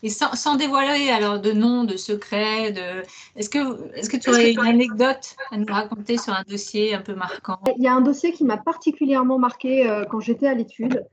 Et 0.03 0.10
sans, 0.10 0.55
dévoiler 0.55 1.10
alors 1.10 1.39
de 1.39 1.53
nom, 1.53 1.86
de 1.86 1.96
secret, 1.96 2.74
de... 2.74 3.03
est-ce 3.38 3.50
que, 3.50 3.96
est 3.96 4.12
que 4.12 4.17
tu 4.17 4.29
aurais 4.29 4.51
une 4.51 4.60
anecdote 4.60 5.38
à 5.51 5.58
nous 5.58 5.74
raconter 5.74 6.17
sur 6.17 6.34
un 6.34 6.43
dossier 6.48 6.93
un 6.93 7.01
peu 7.01 7.15
marquant? 7.15 7.60
Il 7.77 7.84
y 7.84 7.88
a 7.88 7.93
un 7.93 8.01
dossier 8.01 8.34
qui 8.34 8.43
m'a 8.43 8.58
particulièrement 8.58 9.39
marqué 9.39 10.03
quand 10.10 10.19
j'étais 10.19 10.48
à 10.48 10.53
l'étude. 10.53 11.05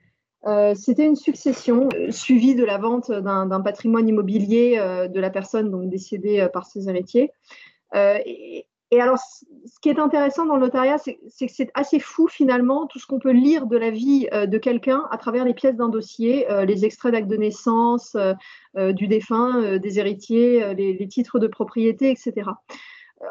Euh, 0.47 0.75
c'était 0.77 1.05
une 1.05 1.17
succession 1.17 1.89
euh, 1.95 2.11
suivie 2.13 2.55
de 2.55 2.65
la 2.65 2.79
vente 2.79 3.11
d'un 3.11 3.61
patrimoine 3.61 4.09
immobilier 4.09 4.77
euh, 4.79 5.09
de 5.09 5.19
la 5.19 5.31
personne 5.31 5.71
donc 5.71 5.89
décédée 5.89 6.47
par 6.53 6.67
ses 6.67 6.89
héritiers. 6.89 7.33
Et, 7.95 8.67
alors, 9.01 9.19
ce 9.19 9.81
qui 9.83 9.89
est 9.89 9.99
intéressant 9.99 10.47
dans 10.47 10.55
le 10.55 10.61
notariat, 10.61 10.97
c'est 10.99 11.47
que 11.47 11.53
c'est 11.53 11.71
assez 11.75 11.99
fou 11.99 12.29
finalement 12.29 12.87
tout 12.87 13.01
ce 13.01 13.07
qu'on 13.07 13.19
peut 13.19 13.33
lire 13.33 13.67
de 13.67 13.77
la 13.77 13.91
vie 13.91 14.29
de 14.31 14.59
quelqu'un 14.59 15.09
à 15.11 15.19
travers 15.19 15.45
les 15.45 15.55
pièces 15.55 15.75
d'un 15.75 15.89
dossier, 15.89 16.47
les 16.67 16.85
extraits 16.85 17.13
d'actes 17.13 17.29
de 17.29 17.37
naissance 17.37 18.17
du 18.77 19.09
défunt, 19.09 19.79
des 19.79 19.99
héritiers, 19.99 20.75
les, 20.75 21.09
titres 21.09 21.41
de 21.41 21.49
propriété, 21.49 22.11
etc. 22.11 22.51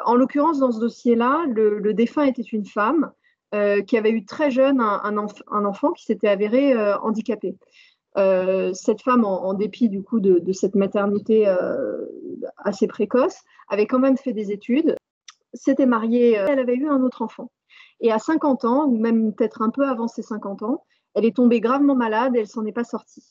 En 0.04 0.16
l'occurrence, 0.16 0.60
dans 0.60 0.72
ce 0.72 0.80
dossier-là, 0.80 1.46
le, 1.48 1.80
le, 1.80 1.94
défunt 1.94 2.24
était 2.24 2.42
une 2.42 2.66
femme 2.66 3.12
qui 3.52 3.98
avait 3.98 4.12
eu 4.12 4.26
très 4.26 4.52
jeune 4.52 4.82
un, 4.82 5.66
enfant 5.66 5.92
qui 5.94 6.04
s'était 6.04 6.28
avéré 6.28 6.76
handicapé. 6.96 7.56
cette 8.16 9.02
femme, 9.02 9.24
en, 9.24 9.54
dépit 9.54 9.88
du 9.88 10.04
coup 10.04 10.20
de, 10.20 10.52
cette 10.52 10.76
maternité 10.76 11.48
assez 12.58 12.88
précoce, 12.88 13.38
avait 13.70 13.88
quand 13.88 14.00
même 14.00 14.18
fait 14.18 14.34
des 14.34 14.52
études, 14.52 14.96
s'était 15.54 15.86
mariée, 15.86 16.34
elle 16.34 16.60
avait 16.60 16.76
eu 16.76 16.90
un 16.90 17.02
autre 17.02 17.22
enfant. 17.22 17.50
Et 18.02 18.12
à 18.12 18.20
50 18.20 18.66
ans, 18.66 18.86
ou 18.88 18.98
même 18.98 19.34
peut-être 19.34 19.62
un 19.62 19.70
peu 19.70 19.88
avant 19.88 20.08
ses 20.08 20.22
50 20.22 20.64
ans, 20.64 20.84
elle 21.14 21.26
est 21.26 21.36
tombée 21.36 21.62
gravement 21.62 21.96
malade 21.96 22.36
et 22.36 22.40
elle 22.40 22.48
s'en 22.48 22.66
est 22.66 22.74
pas 22.74 22.84
sortie. 22.84 23.24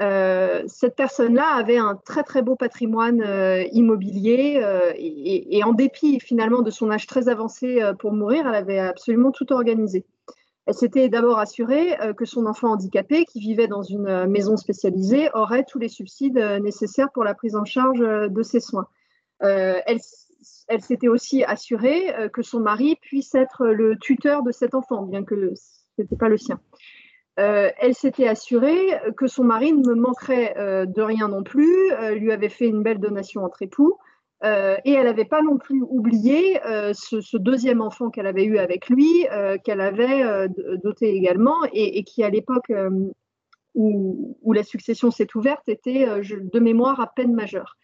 Euh, 0.00 0.62
cette 0.68 0.94
personne-là 0.94 1.56
avait 1.56 1.78
un 1.78 1.96
très 1.96 2.22
très 2.22 2.40
beau 2.42 2.54
patrimoine 2.54 3.20
euh, 3.20 3.64
immobilier 3.72 4.60
euh, 4.62 4.92
et, 4.96 5.62
en 5.64 5.72
dépit 5.72 6.20
finalement 6.20 6.62
de 6.62 6.70
son 6.70 6.90
âge 6.90 7.06
très 7.06 7.28
avancé 7.28 7.80
pour 7.98 8.12
mourir, 8.12 8.46
elle 8.46 8.54
avait 8.54 8.78
absolument 8.78 9.32
tout 9.32 9.52
organisé. 9.52 10.04
Elle 10.66 10.74
s'était 10.74 11.08
d'abord 11.08 11.38
assurée 11.38 11.96
que 12.16 12.26
son 12.26 12.44
enfant 12.44 12.72
handicapé, 12.72 13.24
qui 13.24 13.40
vivait 13.40 13.68
dans 13.68 13.82
une 13.82 14.26
maison 14.26 14.56
spécialisée, 14.58 15.30
aurait 15.32 15.64
tous 15.64 15.78
les 15.78 15.88
subsides 15.88 16.38
nécessaires 16.62 17.10
pour 17.12 17.24
la 17.24 17.34
prise 17.34 17.56
en 17.56 17.64
charge 17.64 18.00
de 18.00 18.42
ses 18.42 18.60
soins. 18.60 18.86
elle, 19.40 19.98
elle 20.68 20.82
s'était 20.82 21.08
aussi 21.08 21.42
assurée 21.42 22.14
que 22.34 22.42
son 22.42 22.60
mari 22.60 22.96
puisse 23.00 23.34
être 23.34 23.66
le 23.66 23.96
tuteur 23.98 24.42
de 24.42 24.52
cet 24.52 24.74
enfant, 24.74 25.02
bien 25.02 25.24
que 25.24 25.54
ce 25.54 26.02
n'était 26.02 26.16
pas 26.16 26.28
le 26.28 26.36
sien. 26.36 26.60
Euh, 27.38 27.70
elle 27.78 27.94
s'était 27.94 28.26
assurée 28.26 28.98
que 29.16 29.28
son 29.28 29.44
mari 29.44 29.72
ne 29.72 29.86
me 29.86 29.94
manquerait 29.94 30.54
euh, 30.58 30.86
de 30.86 31.02
rien 31.02 31.28
non 31.28 31.44
plus, 31.44 31.92
euh, 31.92 32.14
lui 32.14 32.32
avait 32.32 32.48
fait 32.48 32.66
une 32.66 32.82
belle 32.82 32.98
donation 32.98 33.44
entre 33.44 33.62
époux, 33.62 33.96
et 34.44 34.92
elle 34.92 35.06
n'avait 35.06 35.24
pas 35.24 35.42
non 35.42 35.58
plus 35.58 35.82
oublié 35.82 36.60
ce, 36.92 37.36
deuxième 37.36 37.80
enfant 37.80 38.08
qu'elle 38.08 38.28
avait 38.28 38.44
eu 38.44 38.58
avec 38.58 38.88
lui, 38.88 39.26
qu'elle 39.64 39.80
avait 39.80 40.48
doté 40.80 41.08
également, 41.08 41.56
et, 41.72 42.04
qui 42.04 42.22
à 42.22 42.30
l'époque 42.30 42.72
où, 43.74 44.38
où, 44.40 44.52
la 44.52 44.62
succession 44.62 45.10
s'est 45.10 45.26
ouverte 45.34 45.68
était 45.68 46.06
de 46.06 46.60
mémoire 46.60 47.00
à 47.00 47.08
peine 47.08 47.34
majeure. 47.34 47.76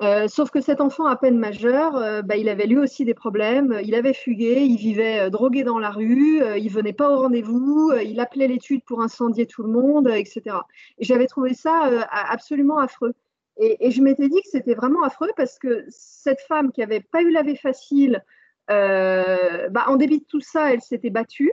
Euh, 0.00 0.28
sauf 0.28 0.50
que 0.50 0.60
cet 0.60 0.80
enfant 0.80 1.06
à 1.06 1.16
peine 1.16 1.38
majeur, 1.38 1.96
euh, 1.96 2.22
bah, 2.22 2.36
il 2.36 2.48
avait 2.48 2.66
lui 2.66 2.78
aussi 2.78 3.04
des 3.04 3.14
problèmes. 3.14 3.80
Il 3.82 3.94
avait 3.96 4.12
fugué, 4.14 4.62
il 4.62 4.76
vivait 4.76 5.20
euh, 5.22 5.30
drogué 5.30 5.64
dans 5.64 5.78
la 5.78 5.90
rue, 5.90 6.40
il 6.56 6.68
venait 6.70 6.92
pas 6.92 7.10
au 7.10 7.20
rendez-vous, 7.20 7.92
il 8.04 8.20
appelait 8.20 8.46
l'étude 8.46 8.84
pour 8.84 9.02
incendier 9.02 9.46
tout 9.46 9.62
le 9.62 9.70
monde, 9.70 10.08
etc. 10.08 10.56
Et 10.98 11.04
j'avais 11.04 11.26
trouvé 11.26 11.54
ça 11.54 11.90
absolument 12.10 12.78
affreux. 12.78 13.14
Et, 13.56 13.90
je 13.90 14.00
m'étais 14.02 14.28
dit 14.28 14.40
que 14.42 14.48
c'était 14.48 14.74
vraiment 14.74 15.02
affreux 15.02 15.30
parce 15.36 15.58
que 15.58 15.84
cette 15.88 16.40
femme 16.42 16.70
qui 16.70 16.80
avait 16.82 17.00
pas 17.00 17.22
eu 17.22 17.30
la 17.30 17.42
vie 17.42 17.56
facile, 17.56 18.24
bah, 18.68 19.84
en 19.88 19.96
débit 19.96 20.20
de 20.20 20.24
tout 20.28 20.40
ça, 20.40 20.72
elle 20.72 20.80
s'était 20.80 21.10
battue. 21.10 21.52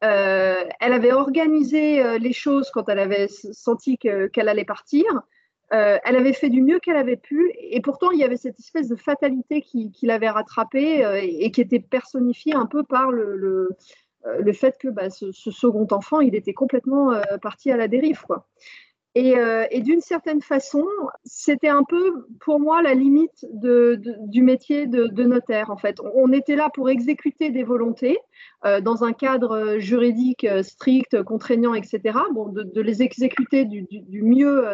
elle 0.00 0.66
avait 0.80 1.12
organisé 1.12 2.18
les 2.18 2.32
choses 2.32 2.70
quand 2.72 2.88
elle 2.88 2.98
avait 2.98 3.28
senti 3.28 3.98
qu'elle 3.98 4.48
allait 4.48 4.64
partir. 4.64 5.04
Euh, 5.72 5.98
elle 6.04 6.16
avait 6.16 6.34
fait 6.34 6.50
du 6.50 6.62
mieux 6.62 6.78
qu'elle 6.78 6.96
avait 6.96 7.16
pu, 7.16 7.50
et 7.58 7.80
pourtant 7.80 8.10
il 8.10 8.18
y 8.18 8.24
avait 8.24 8.36
cette 8.36 8.58
espèce 8.60 8.88
de 8.88 8.96
fatalité 8.96 9.62
qui, 9.62 9.90
l'avait 10.02 10.28
rattrapée 10.28 11.04
euh, 11.04 11.18
et, 11.22 11.50
qui 11.50 11.62
était 11.62 11.80
personnifiée 11.80 12.54
un 12.54 12.66
peu 12.66 12.84
par 12.84 13.10
le, 13.10 13.70
euh, 14.26 14.52
fait 14.52 14.76
que 14.78 14.88
bah, 14.88 15.08
ce, 15.08 15.32
second 15.32 15.86
enfant, 15.90 16.20
il 16.20 16.34
était 16.34 16.52
complètement 16.52 17.12
parti 17.40 17.70
à 17.70 17.76
la 17.76 17.88
dérive. 17.88 18.22
Euh, 19.16 19.66
et, 19.70 19.80
d'une 19.80 20.00
certaine 20.00 20.42
façon, 20.42 20.84
c'était 21.24 21.68
un 21.68 21.84
peu 21.84 22.26
pour 22.40 22.58
moi 22.58 22.82
la 22.82 22.94
limite 22.94 23.46
du 23.52 24.42
métier 24.42 24.86
de, 24.86 25.22
notaire. 25.22 25.70
En 25.70 25.76
fait, 25.76 25.98
on 26.14 26.32
était 26.32 26.56
là 26.56 26.68
pour 26.74 26.90
exécuter 26.90 27.50
des 27.50 27.62
volontés 27.62 28.18
euh, 28.64 28.80
dans 28.80 29.04
un 29.04 29.12
cadre 29.12 29.76
juridique 29.78 30.46
strict, 30.62 31.22
contraignant, 31.22 31.74
etc. 31.74 32.18
Bon, 32.32 32.48
de, 32.48 32.80
les 32.80 33.02
exécuter 33.02 33.64
du, 33.64 33.86
mieux, 34.22 34.66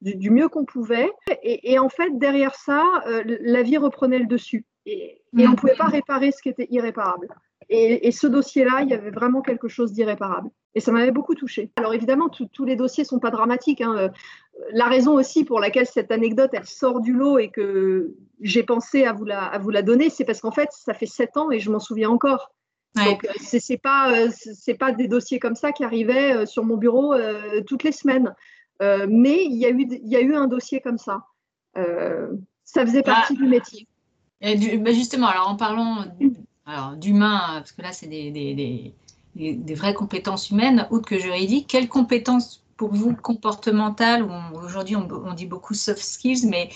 du, 0.00 0.30
mieux 0.30 0.48
qu'on 0.48 0.64
pouvait. 0.64 1.10
Et, 1.42 1.78
en 1.78 1.88
fait, 1.88 2.18
derrière 2.18 2.54
ça, 2.54 2.84
euh, 3.06 3.22
la 3.40 3.62
vie 3.62 3.78
reprenait 3.78 4.20
le 4.20 4.26
dessus. 4.26 4.64
Et, 4.86 5.22
et 5.36 5.46
on 5.46 5.50
ne 5.50 5.56
pouvait 5.56 5.76
pas 5.76 5.86
réparer 5.86 6.30
ce 6.30 6.40
qui 6.40 6.48
était 6.48 6.68
irréparable. 6.70 7.28
Et, 7.72 8.10
ce 8.10 8.26
dossier-là, 8.26 8.82
il 8.82 8.88
y 8.88 8.94
avait 8.94 9.12
vraiment 9.12 9.42
quelque 9.42 9.68
chose 9.68 9.92
d'irréparable. 9.92 10.50
Et 10.74 10.80
ça 10.80 10.90
m'avait 10.90 11.12
beaucoup 11.12 11.36
touché. 11.36 11.70
Alors 11.76 11.94
évidemment, 11.94 12.28
tous 12.28 12.64
les 12.64 12.74
dossiers 12.74 13.04
ne 13.04 13.08
sont 13.08 13.20
pas 13.20 13.30
dramatiques. 13.30 13.80
Hein. 13.80 13.94
Euh, 13.96 14.08
la 14.72 14.86
raison 14.86 15.14
aussi 15.14 15.44
pour 15.44 15.60
laquelle 15.60 15.86
cette 15.86 16.10
anecdote, 16.10 16.50
elle 16.52 16.66
sort 16.66 17.00
du 17.00 17.12
lot 17.12 17.38
et 17.38 17.48
que 17.48 18.12
j'ai 18.40 18.64
pensé 18.64 19.04
à 19.04 19.12
vous 19.12 19.24
la, 19.24 19.44
à 19.44 19.58
vous 19.58 19.70
la 19.70 19.82
donner, 19.82 20.10
c'est 20.10 20.24
parce 20.24 20.40
qu'en 20.40 20.50
fait, 20.50 20.68
ça 20.72 20.94
fait 20.94 21.06
sept 21.06 21.36
ans 21.36 21.52
et 21.52 21.60
je 21.60 21.70
m'en 21.70 21.78
souviens 21.78 22.10
encore. 22.10 22.50
Donc, 22.96 23.24
euh, 23.24 23.28
ce 23.40 23.72
n'est 23.72 23.78
pas, 23.78 24.12
euh, 24.18 24.74
pas 24.76 24.90
des 24.90 25.06
dossiers 25.06 25.38
comme 25.38 25.54
ça 25.54 25.70
qui 25.70 25.84
arrivaient 25.84 26.46
sur 26.46 26.64
mon 26.64 26.76
bureau 26.76 27.14
toutes 27.68 27.84
les 27.84 27.92
semaines. 27.92 28.34
mais 28.80 29.44
il 29.44 29.56
y, 29.56 29.64
a 29.64 29.70
eu, 29.70 29.86
il 29.88 30.08
y 30.08 30.16
a 30.16 30.20
eu 30.20 30.34
un 30.34 30.48
dossier 30.48 30.80
comme 30.80 30.98
ça. 30.98 31.22
ça 31.76 32.84
faisait 32.84 33.02
bah, 33.02 33.14
partie 33.14 33.34
du 33.34 33.46
métier. 33.46 33.86
Et 34.40 34.76
bah, 34.78 34.90
justement, 34.90 35.28
alors 35.28 35.48
en 35.48 35.56
parlant 35.56 36.04
alors 36.70 36.96
d'humain, 36.96 37.40
parce 37.54 37.72
que 37.72 37.82
là, 37.82 37.92
c'est 37.92 38.06
des, 38.06 38.30
des, 39.34 39.74
vraies 39.74 39.94
compétences 39.94 40.50
humaines, 40.50 40.86
autres 40.90 41.08
que 41.08 41.18
juridiques. 41.18 41.66
Quelles 41.68 41.88
compétences 41.88 42.62
pour 42.76 42.94
vous 42.94 43.14
comportementales, 43.14 44.26
aujourd'hui 44.54 44.96
on, 44.96 45.34
dit 45.34 45.46
beaucoup 45.46 45.74
soft 45.74 46.02
skills, 46.02 46.46
mais 46.48 46.70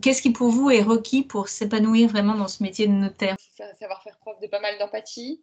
qu'est-ce 0.00 0.22
qui 0.22 0.30
pour 0.30 0.50
vous 0.50 0.70
est 0.70 0.82
requis 0.82 1.22
pour 1.22 1.48
s'épanouir 1.48 2.08
vraiment 2.08 2.34
dans 2.34 2.46
ce 2.46 2.62
métier 2.62 2.86
de 2.86 2.92
notaire? 2.92 3.36
Savoir 3.80 4.02
faire 4.02 4.16
preuve 4.18 4.36
de 4.40 4.46
pas 4.46 4.60
mal 4.60 4.78
d'empathie. 4.78 5.42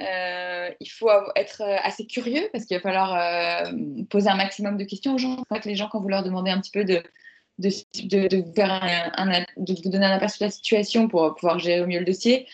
Euh, 0.00 0.70
il 0.80 0.86
faut 0.86 1.10
être 1.36 1.62
assez 1.62 2.06
curieux 2.06 2.48
parce 2.52 2.64
qu'il 2.64 2.76
va 2.76 2.82
falloir 2.82 3.14
euh, 3.14 3.72
poser 4.08 4.30
un 4.30 4.36
maximum 4.36 4.78
de 4.78 4.84
questions 4.84 5.14
aux 5.14 5.18
gens. 5.18 5.36
En 5.48 5.54
fait, 5.54 5.64
les 5.66 5.76
gens, 5.76 5.88
quand 5.88 6.00
vous 6.00 6.08
leur 6.08 6.22
demandez 6.22 6.50
un 6.50 6.60
petit 6.60 6.70
peu 6.70 6.84
de, 6.84 7.02
de, 7.58 7.68
de, 8.04 8.28
de 8.28 9.82
vous 9.82 9.90
donner 9.90 10.06
un 10.06 10.12
aperçu 10.12 10.38
de 10.38 10.44
la 10.44 10.50
situation 10.50 11.06
pour 11.06 11.34
pouvoir 11.36 11.58
gérer 11.58 11.82
au 11.82 11.86
mieux 11.86 11.98
le 11.98 12.04
dossier, 12.04 12.46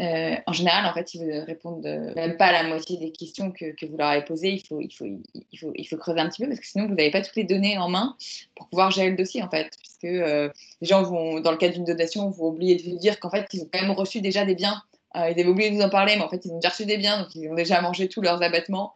euh, 0.00 0.34
en 0.46 0.52
général, 0.52 0.86
en 0.86 0.92
fait, 0.92 1.14
ils 1.14 1.38
répondent 1.46 1.86
même 2.16 2.36
pas 2.36 2.46
à 2.46 2.52
la 2.52 2.62
moitié 2.64 2.96
des 2.96 3.12
questions 3.12 3.52
que, 3.52 3.86
vous 3.86 3.96
leur 3.96 4.08
avez 4.08 4.24
posées. 4.24 4.60
Il 4.70 4.92
faut, 4.92 5.96
creuser 5.98 6.20
un 6.20 6.28
petit 6.28 6.42
peu 6.42 6.48
parce 6.48 6.60
que 6.60 6.66
sinon, 6.66 6.86
vous 6.86 6.94
n'avez 6.94 7.10
pas 7.10 7.22
toutes 7.22 7.36
les 7.36 7.44
données 7.44 7.78
en 7.78 7.88
main 7.88 8.16
pour 8.56 8.68
pouvoir 8.68 8.90
gérer 8.90 9.10
le 9.10 9.16
dossier, 9.16 9.42
en 9.42 9.50
fait. 9.50 9.70
Puisque 9.78 10.04
euh, 10.04 10.50
les 10.80 10.86
gens 10.86 11.02
vont, 11.02 11.40
dans 11.40 11.52
le 11.52 11.56
cadre 11.56 11.74
d'une 11.74 11.84
donation, 11.84 12.28
vont 12.30 12.48
oublier 12.48 12.76
de 12.76 12.82
vous 12.82 12.98
dire 12.98 13.20
qu'en 13.20 13.30
fait, 13.30 13.46
ils 13.52 13.62
ont 13.62 13.68
quand 13.72 13.80
même 13.80 13.92
reçu 13.92 14.20
déjà 14.20 14.44
des 14.44 14.54
biens. 14.54 14.82
Euh, 15.16 15.30
ils 15.30 15.40
avaient 15.40 15.46
oublié 15.46 15.70
de 15.70 15.76
vous 15.76 15.82
en 15.82 15.90
parler, 15.90 16.16
mais 16.16 16.22
en 16.22 16.28
fait, 16.28 16.44
ils 16.44 16.50
ont 16.50 16.58
déjà 16.58 16.70
reçu 16.70 16.86
des 16.86 16.96
biens, 16.96 17.20
donc 17.20 17.34
ils 17.36 17.48
ont 17.48 17.54
déjà 17.54 17.80
mangé 17.80 18.08
tous 18.08 18.20
leurs 18.20 18.42
abattements 18.42 18.94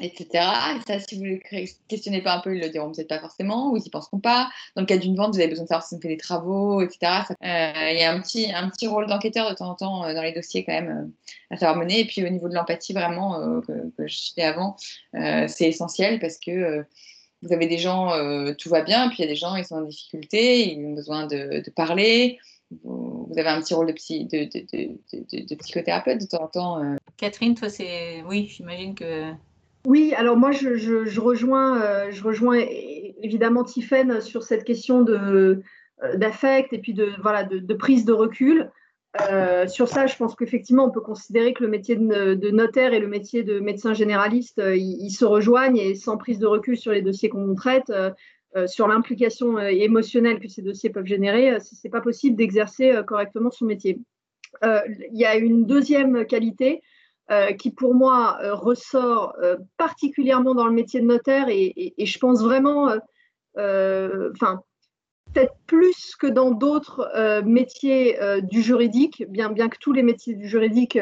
etc. 0.00 0.44
Et 0.76 0.80
ça, 0.86 1.00
si 1.00 1.16
vous 1.16 1.24
ne 1.24 1.66
questionnez 1.88 2.22
pas 2.22 2.34
un 2.36 2.40
peu, 2.40 2.54
ils 2.54 2.60
le 2.60 2.68
diront 2.68 2.92
peut-être 2.92 3.08
pas 3.08 3.18
forcément, 3.18 3.70
ou 3.70 3.76
ils 3.76 3.82
n'y 3.82 3.90
penseront 3.90 4.20
pas. 4.20 4.48
Dans 4.76 4.82
le 4.82 4.86
cas 4.86 4.96
d'une 4.96 5.16
vente, 5.16 5.34
vous 5.34 5.40
avez 5.40 5.48
besoin 5.48 5.64
de 5.64 5.68
savoir 5.68 5.86
si 5.86 5.94
on 5.94 6.00
fait 6.00 6.08
des 6.08 6.16
travaux, 6.16 6.80
etc. 6.82 7.22
Euh, 7.42 7.90
il 7.90 7.98
y 7.98 8.04
a 8.04 8.12
un 8.12 8.20
petit, 8.20 8.50
un 8.52 8.68
petit 8.68 8.86
rôle 8.86 9.06
d'enquêteur 9.06 9.50
de 9.50 9.54
temps 9.54 9.70
en 9.70 9.74
temps 9.74 10.04
euh, 10.04 10.14
dans 10.14 10.22
les 10.22 10.32
dossiers 10.32 10.64
quand 10.64 10.72
même 10.72 11.10
euh, 11.50 11.54
à 11.54 11.56
savoir 11.56 11.78
mener. 11.78 12.00
Et 12.00 12.04
puis 12.04 12.24
au 12.24 12.28
niveau 12.28 12.48
de 12.48 12.54
l'empathie, 12.54 12.92
vraiment, 12.92 13.60
que, 13.66 14.06
je 14.06 14.16
citais 14.16 14.42
avant, 14.42 14.76
c'est 15.12 15.68
essentiel 15.68 16.20
parce 16.20 16.38
que 16.38 16.84
vous 17.42 17.52
avez 17.52 17.66
des 17.66 17.78
gens, 17.78 18.12
tout 18.56 18.68
va 18.68 18.82
bien, 18.82 19.08
puis 19.08 19.18
il 19.18 19.22
y 19.22 19.24
a 19.24 19.28
des 19.28 19.36
gens, 19.36 19.56
ils 19.56 19.64
sont 19.64 19.76
en 19.76 19.82
difficulté, 19.82 20.72
ils 20.72 20.84
ont 20.84 20.92
besoin 20.92 21.26
de, 21.26 21.70
parler. 21.70 22.38
Vous, 22.84 23.32
avez 23.36 23.48
un 23.48 23.60
petit 23.62 23.74
rôle 23.74 23.86
de, 23.86 23.92
psy, 23.92 24.26
de, 24.26 24.44
de 24.44 25.54
psychothérapeute 25.54 26.20
de 26.20 26.26
temps 26.26 26.44
en 26.44 26.48
temps. 26.48 26.96
Catherine, 27.16 27.54
toi, 27.54 27.70
c'est. 27.70 28.22
Oui, 28.26 28.46
j'imagine 28.48 28.94
que 28.94 29.32
oui, 29.88 30.12
alors 30.14 30.36
moi, 30.36 30.50
je, 30.52 31.18
rejoins, 31.18 31.80
euh, 31.80 32.10
évidemment 33.22 33.64
Tiffaine 33.64 34.20
sur 34.20 34.42
cette 34.42 34.64
question 34.64 35.02
euh, 35.08 35.62
d'affect 36.12 36.74
et 36.74 36.78
puis 36.78 36.92
de, 36.92 37.08
voilà, 37.22 37.42
de, 37.42 37.74
prise 37.74 38.04
de 38.04 38.12
recul. 38.12 38.70
Euh, 39.30 39.66
sur 39.66 39.88
ça, 39.88 40.06
je 40.06 40.14
pense 40.14 40.36
qu'effectivement, 40.36 40.84
on 40.84 40.90
peut 40.90 41.00
considérer 41.00 41.54
que 41.54 41.64
le 41.64 41.70
métier 41.70 41.96
de, 41.96 42.50
notaire 42.50 42.92
et 42.92 43.00
le 43.00 43.08
métier 43.08 43.44
de 43.44 43.60
médecin 43.60 43.94
généraliste, 43.94 44.60
ils, 44.74 45.10
se 45.10 45.24
rejoignent 45.24 45.78
et 45.78 45.94
sans 45.94 46.18
prise 46.18 46.38
de 46.38 46.46
recul 46.46 46.76
sur 46.76 46.92
les 46.92 47.00
dossiers 47.00 47.30
qu'on 47.30 47.54
traite, 47.54 47.90
sur 48.66 48.88
l'implication 48.88 49.58
émotionnelle 49.58 50.38
que 50.38 50.48
ces 50.48 50.60
dossiers 50.60 50.90
peuvent 50.90 51.06
générer, 51.06 51.58
ce 51.60 51.74
n'est 51.82 51.90
pas 51.90 52.02
possible 52.02 52.36
d'exercer 52.36 52.92
correctement 53.06 53.50
son 53.50 53.64
métier. 53.64 53.98
Il 54.62 55.18
y 55.18 55.24
a 55.24 55.36
une 55.36 55.64
deuxième 55.64 56.26
qualité, 56.26 56.82
euh, 57.30 57.52
qui 57.52 57.70
pour 57.70 57.94
moi 57.94 58.38
euh, 58.40 58.54
ressort 58.54 59.34
euh, 59.42 59.58
particulièrement 59.76 60.54
dans 60.54 60.64
le 60.64 60.72
métier 60.72 60.98
de 60.98 61.04
notaire 61.04 61.50
et, 61.50 61.92
je 61.98 62.18
pense 62.18 62.42
vraiment, 62.42 62.86
enfin, 63.54 64.62
peut-être 65.26 65.52
plus 65.66 66.16
que 66.18 66.26
dans 66.26 66.52
d'autres 66.52 67.42
métiers 67.44 68.18
du 68.44 68.62
juridique, 68.62 69.24
bien, 69.28 69.50
bien 69.50 69.68
que 69.68 69.76
tous 69.78 69.92
les 69.92 70.02
métiers 70.02 70.34
du 70.34 70.48
juridique 70.48 70.98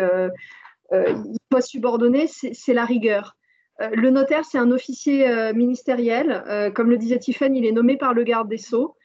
soient 0.90 1.60
subordonnés, 1.60 2.26
c'est 2.26 2.74
la 2.74 2.84
rigueur. 2.84 3.36
le 3.78 4.10
notaire, 4.10 4.44
c'est 4.44 4.58
un 4.58 4.72
officier 4.72 5.52
ministériel. 5.52 6.72
comme 6.74 6.90
le 6.90 6.98
disait 6.98 7.20
Tiffany, 7.20 7.58
il 7.58 7.66
est 7.66 7.72
nommé 7.72 7.96
par 7.96 8.14
le 8.14 8.24
garde 8.24 8.48
des 8.48 8.58
Sceaux. 8.58 8.96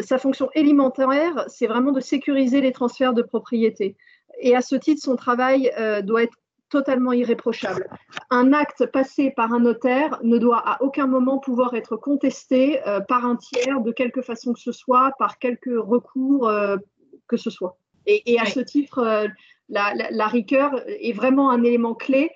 sa 0.00 0.18
fonction 0.18 0.48
élémentaire, 0.54 1.44
c'est 1.46 1.68
vraiment 1.68 1.92
de 1.92 2.00
sécuriser 2.00 2.60
les 2.60 2.72
transferts 2.72 3.12
de 3.12 3.22
propriété. 3.22 3.96
Et 4.40 4.56
à 4.56 4.62
ce 4.62 4.74
titre, 4.74 5.02
son 5.02 5.14
travail 5.14 5.70
doit 6.02 6.24
être 6.24 6.36
totalement 6.74 7.12
irréprochable. 7.12 7.88
Un 8.30 8.52
acte 8.52 8.86
passé 8.86 9.32
par 9.36 9.52
un 9.52 9.60
notaire 9.60 10.18
ne 10.24 10.38
doit 10.38 10.58
à 10.58 10.82
aucun 10.82 11.06
moment 11.06 11.38
pouvoir 11.38 11.74
être 11.74 11.96
contesté 11.96 12.80
par 13.08 13.24
un 13.24 13.36
tiers 13.36 13.80
de 13.80 13.92
quelque 13.92 14.22
façon 14.22 14.52
que 14.52 14.60
ce 14.60 14.72
soit, 14.72 15.12
par 15.18 15.38
quelque 15.38 15.70
recours 15.70 16.50
que 17.28 17.36
ce 17.36 17.48
soit. 17.48 17.78
Et, 18.06 18.38
à 18.40 18.46
ce 18.46 18.60
titre, 18.60 19.28
la, 19.68 19.94
la, 20.10 20.26
rigueur 20.26 20.82
est 20.86 21.12
vraiment 21.12 21.50
un 21.50 21.62
élément 21.62 21.94
clé 21.94 22.30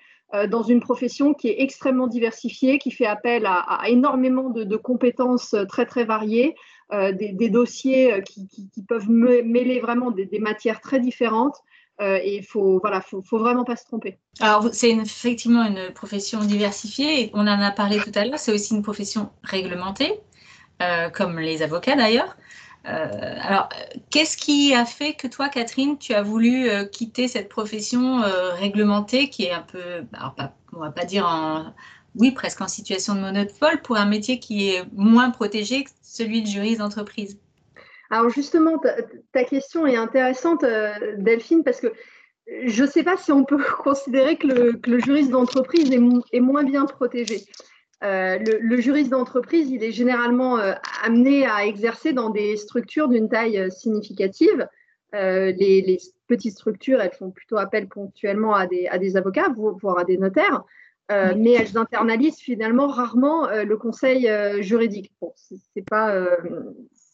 dans 0.48 0.62
une 0.62 0.80
profession 0.80 1.34
qui 1.34 1.48
est 1.48 1.60
extrêmement 1.62 2.06
diversifiée, 2.06 2.78
qui 2.78 2.92
fait 2.92 3.06
appel 3.06 3.44
à, 3.44 3.82
énormément 3.88 4.50
de, 4.50 4.76
compétences 4.76 5.56
très 5.68 5.84
très 5.84 6.04
variées, 6.04 6.54
des, 6.92 7.50
dossiers 7.50 8.22
qui, 8.22 8.84
peuvent 8.88 9.10
mêler 9.10 9.80
vraiment 9.80 10.12
des, 10.12 10.26
des 10.26 10.38
matières 10.38 10.80
très 10.80 11.00
différentes. 11.00 11.56
Euh, 12.00 12.20
il 12.24 12.44
faut, 12.44 12.78
voilà, 12.80 13.00
faut, 13.00 13.22
faut, 13.22 13.38
vraiment 13.38 13.64
pas 13.64 13.74
se 13.74 13.84
tromper. 13.84 14.18
Alors, 14.40 14.68
c'est 14.72 14.90
effectivement 14.90 15.64
une 15.64 15.92
profession 15.92 16.40
diversifiée. 16.40 17.30
on 17.34 17.40
en 17.40 17.60
a 17.60 17.70
parlé 17.72 17.98
tout 17.98 18.12
à 18.14 18.24
l'heure. 18.24 18.38
C'est 18.38 18.52
aussi 18.52 18.74
une 18.74 18.82
profession 18.82 19.30
réglementée, 19.42 20.20
euh, 20.80 21.10
comme 21.10 21.40
les 21.40 21.62
avocats 21.62 21.96
d'ailleurs. 21.96 22.36
Euh, 22.86 23.36
alors, 23.40 23.68
qu'est-ce 24.10 24.36
qui 24.36 24.74
a 24.74 24.84
fait 24.84 25.14
que 25.14 25.26
toi, 25.26 25.48
Catherine, 25.48 25.98
tu 25.98 26.14
as 26.14 26.22
voulu 26.22 26.70
quitter 26.92 27.26
cette 27.26 27.48
profession 27.48 28.22
réglementée 28.52 29.28
qui 29.28 29.44
est 29.44 29.52
un 29.52 29.62
peu, 29.62 30.04
alors 30.12 30.34
pas, 30.34 30.54
on 30.72 30.78
va 30.78 30.92
pas 30.92 31.04
dire 31.04 31.26
en, 31.26 31.74
oui, 32.14 32.30
presque 32.30 32.60
en 32.60 32.68
situation 32.68 33.14
de 33.14 33.20
monopole 33.20 33.82
pour 33.82 33.96
un 33.96 34.06
métier 34.06 34.38
qui 34.38 34.70
est 34.70 34.84
moins 34.92 35.30
protégé 35.30 35.84
que 35.84 35.90
celui 36.02 36.42
de 36.42 36.46
juriste 36.46 36.78
d'entreprise? 36.78 37.38
Alors 38.10 38.30
justement, 38.30 38.80
ta, 39.32 39.44
question 39.44 39.86
est 39.86 39.96
intéressante, 39.96 40.64
euh, 40.64 40.92
Delphine, 41.18 41.62
parce 41.62 41.80
que 41.80 41.88
je 42.64 42.82
ne 42.82 42.88
sais 42.88 43.02
pas 43.02 43.16
si 43.16 43.32
on 43.32 43.44
peut 43.44 43.62
considérer 43.82 44.36
que 44.36 44.46
le, 44.46 44.98
juriste 44.98 45.30
d'entreprise 45.30 45.92
est, 45.92 46.40
moins 46.40 46.64
bien 46.64 46.86
protégé. 46.86 47.44
Euh, 48.04 48.38
le, 48.38 48.80
juriste 48.80 49.10
d'entreprise, 49.10 49.70
il 49.70 49.84
est 49.84 49.92
généralement 49.92 50.58
euh, 50.58 50.72
amené 51.04 51.46
à 51.46 51.66
exercer 51.66 52.12
dans 52.12 52.30
des 52.30 52.56
structures 52.56 53.08
d'une 53.08 53.28
taille 53.28 53.70
significative. 53.70 54.66
Les, 55.12 55.98
petites 56.26 56.52
structures, 56.52 57.00
elles 57.00 57.12
font 57.12 57.30
plutôt 57.30 57.56
appel 57.56 57.88
ponctuellement 57.88 58.54
à 58.54 58.66
des, 58.66 58.86
à 58.88 58.98
des 58.98 59.16
avocats, 59.16 59.48
voire 59.56 59.98
à 59.98 60.04
des 60.04 60.18
notaires. 60.18 60.62
mais 61.10 61.52
elles 61.52 61.78
internalisent 61.78 62.38
finalement 62.38 62.86
rarement 62.86 63.48
le 63.50 63.76
conseil 63.78 64.30
juridique. 64.62 65.10
Bon, 65.20 65.32
c'est 65.36 65.84
pas 65.88 66.28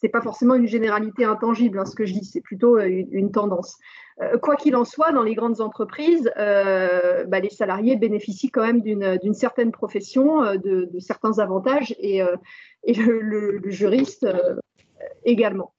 c'est 0.05 0.11
pas 0.11 0.21
forcément 0.21 0.55
une 0.55 0.67
généralité 0.67 1.25
intangible, 1.25 1.79
hein, 1.79 1.87
ce 1.87 1.95
que 1.95 2.05
je 2.05 2.13
dis, 2.13 2.27
c'est 2.27 2.43
plutôt 2.43 2.77
euh, 2.77 3.05
une, 3.11 3.33
tendance. 3.33 3.79
Euh, 4.21 4.37
quoi 4.37 4.55
qu'il 4.55 4.77
en 4.77 4.85
soit, 4.85 5.13
dans 5.13 5.23
les 5.23 5.35
grandes 5.35 5.63
entreprises, 5.63 6.31
euh, 6.37 7.25
bah, 7.25 7.41
les 7.41 7.49
salariés 7.49 7.97
bénéficient 7.97 8.51
quand 8.51 8.67
même 8.67 8.83
d'une 8.83 9.33
certaine 9.33 9.73
profession, 9.73 10.43
de, 10.57 10.91
certains 10.99 11.39
avantages, 11.39 11.95
et, 11.99 12.21
le, 12.87 13.63
juriste 13.71 14.27
également. 15.25 15.73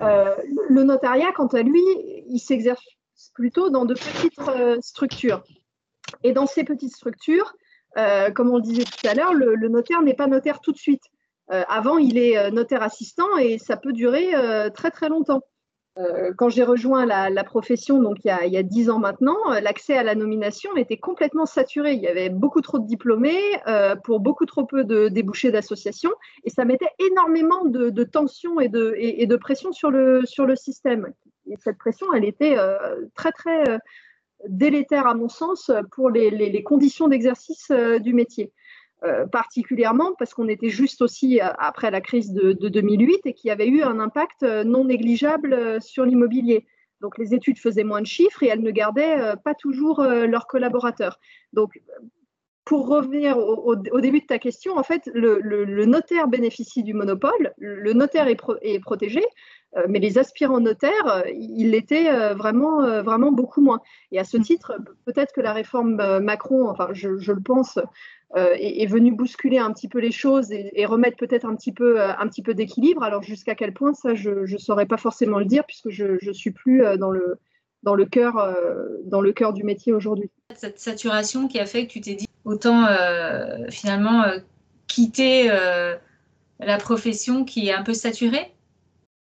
le 0.00 0.82
notariat, 0.82 1.30
quant 1.36 1.48
à 1.48 1.60
lui, 1.60 1.82
il 2.28 2.38
s'exerce 2.38 2.86
plutôt 3.34 3.68
dans 3.68 3.84
de 3.84 3.92
petites 3.92 4.40
structures. 4.82 5.44
Et 6.24 6.32
dans 6.32 6.46
ces 6.46 6.64
petites 6.64 6.94
structures, 6.94 7.52
comme 8.34 8.48
on 8.48 8.56
le 8.56 8.62
disait 8.62 8.84
tout 8.84 9.06
à 9.06 9.12
l'heure, 9.12 9.34
le 9.34 9.68
notaire 9.68 10.00
n'est 10.00 10.14
pas 10.14 10.28
notaire 10.28 10.60
tout 10.60 10.72
de 10.72 10.78
suite. 10.78 11.04
Euh, 11.52 11.64
avant, 11.68 11.98
il 11.98 12.16
est 12.16 12.38
euh, 12.38 12.50
notaire 12.50 12.82
assistant 12.82 13.36
et 13.38 13.58
ça 13.58 13.76
peut 13.76 13.92
durer 13.92 14.34
euh, 14.34 14.70
très 14.70 14.90
très 14.90 15.08
longtemps. 15.08 15.42
quand 16.38 16.48
j'ai 16.48 16.62
rejoint 16.62 17.04
la, 17.04 17.44
profession, 17.44 18.00
donc 18.00 18.18
il 18.24 18.28
y, 18.28 18.56
a, 18.56 18.62
dix 18.62 18.88
ans 18.88 19.00
maintenant, 19.00 19.36
l'accès 19.60 19.98
à 19.98 20.02
la 20.02 20.14
nomination 20.14 20.74
était 20.76 20.96
complètement 20.96 21.44
saturé. 21.44 21.92
Il 21.92 22.00
y 22.00 22.06
avait 22.06 22.30
beaucoup 22.30 22.62
trop 22.62 22.78
de 22.78 22.86
diplômés 22.86 23.42
pour 24.04 24.20
beaucoup 24.20 24.46
trop 24.46 24.64
peu 24.64 24.84
de 24.84 25.08
débouchés 25.08 25.50
d'associations 25.50 26.14
et 26.44 26.48
ça 26.48 26.64
mettait 26.64 26.92
énormément 27.10 27.66
de, 27.66 27.90
de 27.90 28.04
tension 28.04 28.60
et 28.60 28.70
de, 28.70 28.94
et, 28.96 29.26
pression 29.36 29.72
sur 29.72 29.90
le, 29.90 30.24
système. 30.54 31.12
Et 31.50 31.56
cette 31.58 31.76
pression, 31.76 32.06
elle 32.14 32.24
était 32.24 32.56
très 33.14 33.32
très 33.32 33.78
délétère 34.48 35.06
à 35.06 35.14
mon 35.14 35.28
sens 35.28 35.70
pour 35.92 36.08
les 36.08 36.62
conditions 36.62 37.08
d'exercice 37.08 37.70
du 38.00 38.14
métier. 38.14 38.52
Euh, 39.02 39.26
particulièrement 39.26 40.12
parce 40.18 40.34
qu'on 40.34 40.46
était 40.46 40.68
juste 40.68 41.00
aussi 41.00 41.40
euh, 41.40 41.46
après 41.58 41.90
la 41.90 42.02
crise 42.02 42.34
de, 42.34 42.52
2008 42.52 43.20
et 43.24 43.32
qu'il 43.32 43.48
y 43.48 43.50
avait 43.50 43.66
eu 43.66 43.82
un 43.82 43.98
impact 43.98 44.42
euh, 44.42 44.62
non 44.62 44.84
négligeable 44.84 45.80
sur 45.80 46.04
l'immobilier. 46.04 46.66
Donc 47.00 47.16
les 47.16 47.32
études 47.32 47.58
faisaient 47.58 47.82
moins 47.82 48.02
de 48.02 48.06
chiffres 48.06 48.42
et 48.42 48.48
elles 48.48 48.60
ne 48.60 48.70
gardaient 48.70 49.34
pas 49.42 49.54
toujours 49.54 50.02
leurs 50.02 50.46
collaborateurs. 50.46 51.18
Donc 51.54 51.80
pour 52.64 52.88
revenir 52.88 53.38
au, 53.38 53.74
début 53.74 54.20
de 54.20 54.26
ta 54.26 54.38
question, 54.38 54.76
en 54.76 54.82
fait, 54.82 55.10
le, 55.12 55.84
notaire 55.86 56.28
bénéficie 56.28 56.82
du 56.82 56.94
monopole, 56.94 57.52
le 57.58 57.92
notaire 57.92 58.28
est, 58.28 58.40
est 58.62 58.78
protégé, 58.78 59.22
mais 59.88 59.98
les 59.98 60.18
aspirants 60.18 60.60
notaires, 60.60 61.24
ils 61.34 61.70
l'étaient 61.70 62.34
vraiment, 62.34 63.02
vraiment 63.02 63.32
beaucoup 63.32 63.60
moins. 63.60 63.80
Et 64.12 64.20
à 64.20 64.24
ce 64.24 64.36
titre, 64.36 64.74
peut-être 65.04 65.32
que 65.32 65.40
la 65.40 65.52
réforme 65.52 66.20
Macron, 66.20 66.68
enfin, 66.68 66.88
je, 66.92 67.18
je 67.18 67.32
le 67.32 67.40
pense, 67.40 67.78
euh, 68.36 68.54
est, 68.60 68.86
venu 68.86 69.10
bousculer 69.10 69.58
un 69.58 69.72
petit 69.72 69.88
peu 69.88 69.98
les 69.98 70.12
choses 70.12 70.52
et, 70.52 70.86
remettre 70.86 71.16
peut-être 71.16 71.44
un 71.44 71.56
petit 71.56 71.72
peu, 71.72 72.00
euh, 72.00 72.12
un 72.16 72.28
petit 72.28 72.42
peu 72.42 72.54
d'équilibre. 72.54 73.02
Alors 73.02 73.24
jusqu'à 73.24 73.56
quel 73.56 73.72
point, 73.72 73.92
ça, 73.92 74.14
je 74.14 74.48
ne 74.48 74.58
saurais 74.58 74.86
pas 74.86 74.98
forcément 74.98 75.40
le 75.40 75.46
dire 75.46 75.64
puisque 75.66 75.90
je 75.90 76.24
ne 76.24 76.32
suis 76.32 76.52
plus 76.52 76.84
euh, 76.84 76.96
dans 76.96 77.10
le, 77.10 77.38
dans 77.82 77.94
le 77.94 78.04
cœur, 78.04 78.56
dans 79.04 79.20
le 79.20 79.32
cœur 79.32 79.52
du 79.52 79.64
métier 79.64 79.92
aujourd'hui. 79.92 80.30
Cette 80.54 80.78
saturation 80.78 81.48
qui 81.48 81.58
a 81.58 81.66
fait 81.66 81.86
que 81.86 81.92
tu 81.92 82.00
t'es 82.00 82.14
dit 82.14 82.28
autant 82.44 82.86
finalement 83.70 84.24
quitter 84.86 85.48
la 86.60 86.76
profession 86.78 87.44
qui 87.44 87.68
est 87.68 87.72
un 87.72 87.82
peu 87.82 87.94
saturée? 87.94 88.52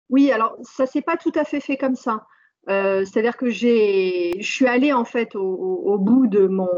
Oui, 0.08 0.32
alors 0.32 0.56
ça 0.62 0.86
s'est 0.86 1.02
pas 1.02 1.16
tout 1.16 1.32
à 1.34 1.44
fait 1.44 1.60
fait 1.60 1.76
comme 1.76 1.94
ça. 1.94 2.26
Euh, 2.68 3.04
c'est-à-dire 3.04 3.36
que 3.36 3.48
je 3.48 4.36
suis 4.40 4.66
allée 4.66 4.92
en 4.92 5.04
fait 5.04 5.34
au, 5.34 5.96
bout 5.98 6.26
de 6.26 6.46
mon, 6.46 6.68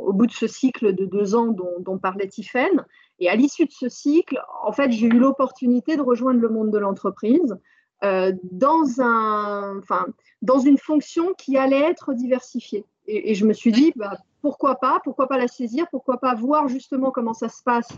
au 0.00 0.12
bout 0.12 0.26
de 0.26 0.32
ce 0.32 0.46
cycle 0.46 0.94
de 0.94 1.04
deux 1.06 1.34
ans 1.34 1.54
dont, 1.78 1.98
parlait 1.98 2.28
Tiffaine. 2.28 2.84
Et 3.20 3.28
à 3.28 3.36
l'issue 3.36 3.66
de 3.66 3.72
ce 3.72 3.88
cycle, 3.88 4.40
en 4.64 4.72
fait, 4.72 4.90
j'ai 4.90 5.06
eu 5.06 5.18
l'opportunité 5.18 5.96
de 5.96 6.02
rejoindre 6.02 6.40
le 6.40 6.48
monde 6.48 6.70
de 6.70 6.78
l'entreprise 6.78 7.56
euh, 8.04 8.32
dans, 8.50 9.00
un, 9.00 9.78
enfin, 9.78 10.06
dans 10.42 10.58
une 10.58 10.78
fonction 10.78 11.34
qui 11.34 11.58
allait 11.58 11.80
être 11.80 12.14
diversifiée. 12.14 12.84
Et, 13.06 13.34
je 13.34 13.44
me 13.44 13.52
suis 13.52 13.72
dit, 13.72 13.92
bah, 13.96 14.16
pourquoi 14.40 14.76
pas 14.76 15.00
Pourquoi 15.04 15.26
pas 15.26 15.36
la 15.36 15.48
saisir 15.48 15.86
Pourquoi 15.90 16.18
pas 16.18 16.34
voir 16.34 16.68
justement 16.68 17.10
comment 17.10 17.34
ça 17.34 17.48
se 17.48 17.62
passe 17.62 17.88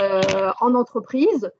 euh, 0.00 0.50
en 0.60 0.74
entreprise 0.74 1.50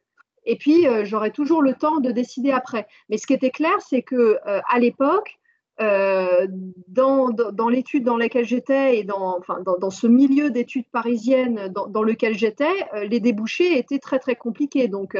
et 0.48 0.54
puis, 0.54 0.86
euh, 0.86 1.04
j'aurais 1.04 1.32
toujours 1.32 1.60
le 1.60 1.74
temps 1.74 1.98
de 1.98 2.12
décider 2.12 2.52
après. 2.52 2.86
Mais 3.08 3.18
ce 3.18 3.26
qui 3.26 3.32
était 3.32 3.50
clair, 3.50 3.80
c'est 3.80 4.02
que 4.02 4.38
euh, 4.46 4.60
à 4.68 4.78
l'époque, 4.78 5.38
dans, 5.78 7.30
dans, 7.30 7.68
l'étude 7.68 8.04
dans 8.04 8.16
laquelle 8.16 8.46
j'étais 8.46 8.98
et 8.98 9.04
dans, 9.04 9.36
enfin, 9.36 9.58
dans, 9.60 9.90
ce 9.90 10.06
milieu 10.06 10.50
d'études 10.50 10.88
parisiennes 10.90 11.68
dans, 11.68 12.02
lequel 12.02 12.38
j'étais, 12.38 12.86
les 13.02 13.18
débouchés 13.20 13.76
étaient 13.76 13.98
très 13.98 14.18
très 14.18 14.36
compliqués. 14.36 14.88
Donc 14.88 15.18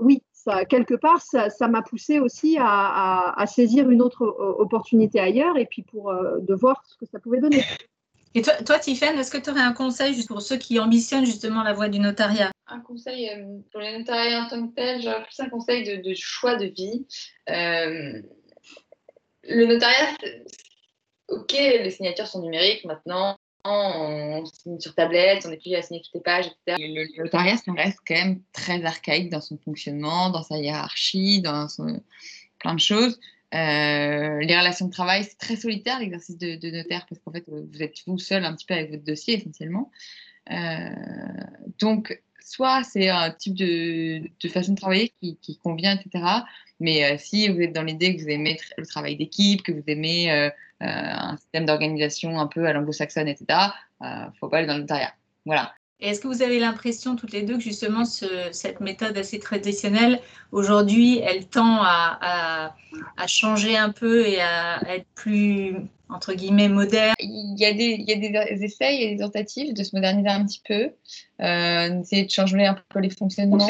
oui, 0.00 0.22
ça, 0.44 0.64
quelque 0.64 0.94
part, 0.94 1.20
ça 1.22 1.68
m'a 1.68 1.82
poussé 1.82 2.20
aussi 2.20 2.56
à, 2.58 3.34
à, 3.36 3.46
saisir 3.46 3.90
une 3.90 4.02
autre 4.02 4.22
opportunité 4.58 5.20
ailleurs 5.20 5.56
et 5.56 5.66
puis 5.66 5.82
pour 5.82 6.12
de 6.12 6.54
voir 6.54 6.84
ce 6.86 6.96
que 6.96 7.06
ça 7.06 7.18
pouvait 7.18 7.40
donner. 7.40 7.64
Et 8.36 8.42
toi, 8.42 8.54
toi 8.64 8.76
est-ce 8.78 9.30
que 9.30 9.38
tu 9.38 9.50
aurais 9.50 9.60
un 9.60 9.72
conseil 9.72 10.14
juste 10.14 10.28
pour 10.28 10.42
ceux 10.42 10.56
qui 10.56 10.78
ambitionnent 10.80 11.24
justement 11.24 11.62
la 11.62 11.72
voie 11.72 11.88
du 11.88 12.00
notariat? 12.00 12.50
Un 12.66 12.80
conseil 12.80 13.30
euh, 13.30 13.58
pour 13.70 13.80
les 13.80 13.96
notariats 13.96 14.44
en 14.44 14.48
tant 14.48 14.66
que 14.66 14.74
tel, 14.74 15.00
j'aurais 15.00 15.22
plus 15.22 15.38
un 15.38 15.48
conseil 15.48 16.02
de, 16.02 16.14
choix 16.14 16.56
de 16.56 16.66
vie. 16.66 17.06
Euh, 17.48 18.20
le 19.44 19.66
notariat, 19.66 20.16
ok, 21.28 21.52
les 21.52 21.90
signatures 21.90 22.26
sont 22.26 22.42
numériques 22.42 22.84
maintenant, 22.84 23.36
on 23.64 24.44
signe 24.44 24.78
sur 24.78 24.94
tablette, 24.94 25.44
on 25.46 25.50
n'est 25.50 25.56
plus 25.56 25.74
à 25.74 25.82
signer 25.82 26.02
toutes 26.02 26.14
les 26.14 26.20
pages, 26.20 26.46
etc. 26.46 26.76
Le, 26.78 27.22
notariat, 27.22 27.56
ça 27.56 27.72
reste 27.72 27.98
quand 28.06 28.14
même 28.14 28.40
très 28.52 28.84
archaïque 28.84 29.30
dans 29.30 29.40
son 29.40 29.58
fonctionnement, 29.58 30.30
dans 30.30 30.42
sa 30.42 30.58
hiérarchie, 30.58 31.40
dans 31.40 31.66
plein 32.58 32.74
de 32.74 32.80
choses. 32.80 33.18
Euh, 33.54 34.40
les 34.40 34.58
relations 34.58 34.86
de 34.86 34.92
travail, 34.92 35.24
c'est 35.24 35.38
très 35.38 35.56
solitaire 35.56 36.00
l'exercice 36.00 36.36
de, 36.36 36.70
notaire 36.70 37.06
parce 37.08 37.20
qu'en 37.20 37.32
fait, 37.32 37.44
vous 37.46 37.82
êtes 37.82 37.96
vous 38.06 38.18
seul 38.18 38.44
un 38.44 38.54
petit 38.54 38.66
peu 38.66 38.74
avec 38.74 38.90
votre 38.90 39.04
dossier 39.04 39.38
essentiellement. 39.38 39.90
Euh, 40.50 40.90
donc, 41.78 42.20
soit 42.54 42.84
c'est 42.84 43.08
un 43.08 43.30
type 43.30 43.54
de, 43.54 44.22
façon 44.48 44.72
de 44.72 44.76
travailler 44.78 45.12
qui, 45.20 45.58
convient, 45.62 45.98
etc. 45.98 46.24
Mais 46.80 47.04
euh, 47.04 47.16
si 47.18 47.48
vous 47.48 47.60
êtes 47.60 47.72
dans 47.72 47.82
l'idée 47.82 48.16
que 48.16 48.22
vous 48.22 48.28
aimez 48.28 48.58
le 48.76 48.86
travail 48.86 49.16
d'équipe, 49.16 49.62
que 49.62 49.72
vous 49.72 49.82
aimez 49.86 50.50
un 50.80 51.36
système 51.36 51.66
d'organisation 51.66 52.38
un 52.38 52.46
peu 52.46 52.66
à 52.66 52.72
l'anglo-saxonne, 52.72 53.28
etc., 53.28 53.46
il 54.00 54.06
ne 54.06 54.30
faut 54.38 54.48
pas 54.48 54.58
aller 54.58 54.66
dans 54.66 54.74
le 54.74 54.82
notariat. 54.82 55.14
Voilà. 55.46 55.74
Est-ce 56.04 56.20
que 56.20 56.28
vous 56.28 56.42
avez 56.42 56.58
l'impression 56.58 57.16
toutes 57.16 57.32
les 57.32 57.42
deux 57.42 57.56
que 57.56 57.62
justement 57.62 58.04
cette 58.04 58.80
méthode 58.80 59.16
assez 59.16 59.38
traditionnelle, 59.38 60.20
aujourd'hui, 60.52 61.18
elle 61.20 61.46
tend 61.46 61.78
à, 61.80 62.74
changer 63.26 63.78
un 63.78 63.90
peu 63.90 64.26
et 64.26 64.38
à, 64.42 64.82
être 64.94 65.06
plus, 65.14 65.76
entre 66.10 66.34
guillemets, 66.34 66.68
moderne? 66.68 67.14
Il 67.20 67.58
y, 67.58 67.64
a 67.64 67.72
des, 67.72 67.96
il 67.98 68.04
y 68.06 68.12
a 68.12 68.16
des 68.16 68.64
essais, 68.64 68.94
il 68.94 69.02
y 69.02 69.06
a 69.06 69.10
des 69.14 69.22
tentatives 69.22 69.72
de 69.72 69.82
se 69.82 69.96
moderniser 69.96 70.28
un 70.28 70.44
petit 70.44 70.60
peu, 70.68 70.90
euh, 71.40 71.88
d'essayer 71.88 72.26
de 72.26 72.30
changer 72.30 72.66
un 72.66 72.76
peu 72.90 72.98
les 73.00 73.08
fonctionnements. 73.08 73.66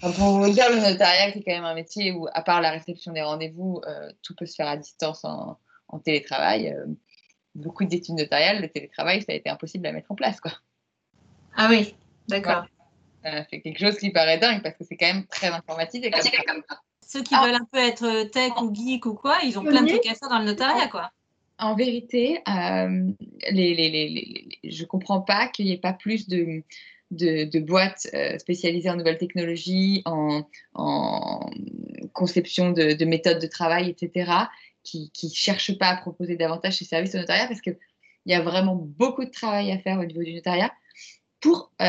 pour 0.00 0.10
vous 0.12 0.52
dire, 0.52 0.70
le 0.70 0.76
notariat, 0.76 1.32
c'est 1.32 1.42
quand 1.42 1.54
même 1.54 1.64
un 1.64 1.74
métier 1.74 2.12
où, 2.12 2.28
à 2.32 2.42
part 2.42 2.60
la 2.60 2.70
réception 2.70 3.12
des 3.12 3.22
rendez-vous, 3.22 3.80
euh, 3.88 4.12
tout 4.22 4.36
peut 4.36 4.46
se 4.46 4.54
faire 4.54 4.68
à 4.68 4.76
distance 4.76 5.24
en, 5.24 5.58
télétravail. 6.04 6.68
Euh, 6.68 6.86
beaucoup 7.56 7.84
d'études 7.84 8.14
notariales, 8.14 8.62
le 8.62 8.68
télétravail, 8.68 9.22
ça 9.22 9.32
a 9.32 9.34
été 9.34 9.50
impossible 9.50 9.86
à 9.88 9.92
mettre 9.92 10.12
en 10.12 10.14
place. 10.14 10.40
Quoi. 10.40 10.52
Ah 11.56 11.68
oui, 11.70 11.94
d'accord. 12.28 12.64
c'est 13.22 13.60
quelque 13.60 13.78
chose 13.78 13.98
qui 13.98 14.10
paraît 14.10 14.38
dingue 14.38 14.62
parce 14.62 14.76
que 14.76 14.84
c'est 14.84 14.96
quand 14.96 15.12
même 15.12 15.26
très 15.26 15.48
informatique. 15.48 16.04
Ceux 17.06 17.22
qui 17.22 17.34
veulent 17.34 17.54
un 17.54 17.68
peu 17.70 17.78
être 17.78 18.30
tech 18.30 18.52
ou 18.62 18.74
geek 18.74 19.04
ou 19.04 19.14
quoi, 19.14 19.38
ils 19.44 19.58
ont 19.58 19.62
plein 19.62 19.82
de 19.82 19.88
trucs 19.88 20.06
à 20.06 20.14
faire 20.14 20.30
dans 20.30 20.38
le 20.38 20.46
notariat, 20.46 20.88
quoi. 20.88 21.10
En 21.58 21.74
vérité, 21.74 22.40
euh, 22.48 23.12
les, 23.50 23.74
les, 23.74 23.90
les, 23.90 24.48
je 24.64 24.82
ne 24.82 24.86
comprends 24.86 25.20
pas 25.20 25.46
qu'il 25.48 25.66
n'y 25.66 25.72
ait 25.72 25.78
pas 25.78 25.92
plus 25.92 26.26
de, 26.26 26.64
de, 27.12 27.60
boîtes 27.60 28.08
euh, 28.14 28.38
spécialisées 28.38 28.90
en 28.90 28.96
nouvelles 28.96 29.18
technologies, 29.18 30.02
en, 30.06 30.44
en 30.74 31.50
conception 32.14 32.72
de, 32.72 32.94
de, 32.94 33.04
méthodes 33.04 33.40
de 33.40 33.46
travail, 33.46 33.90
etc., 33.90 34.32
qui 34.82 35.12
ne 35.22 35.28
cherchent 35.28 35.78
pas 35.78 35.88
à 35.88 35.96
proposer 35.96 36.36
davantage 36.36 36.78
ces 36.78 36.84
services 36.84 37.14
au 37.14 37.18
notariat 37.18 37.46
parce 37.46 37.60
qu'il 37.60 37.76
y 38.26 38.34
a 38.34 38.40
vraiment 38.40 38.74
beaucoup 38.74 39.24
de 39.24 39.30
travail 39.30 39.70
à 39.70 39.78
faire 39.78 40.00
au 40.00 40.04
niveau 40.04 40.22
du 40.22 40.34
notariat 40.34 40.72
pour 41.42 41.72
euh, 41.82 41.86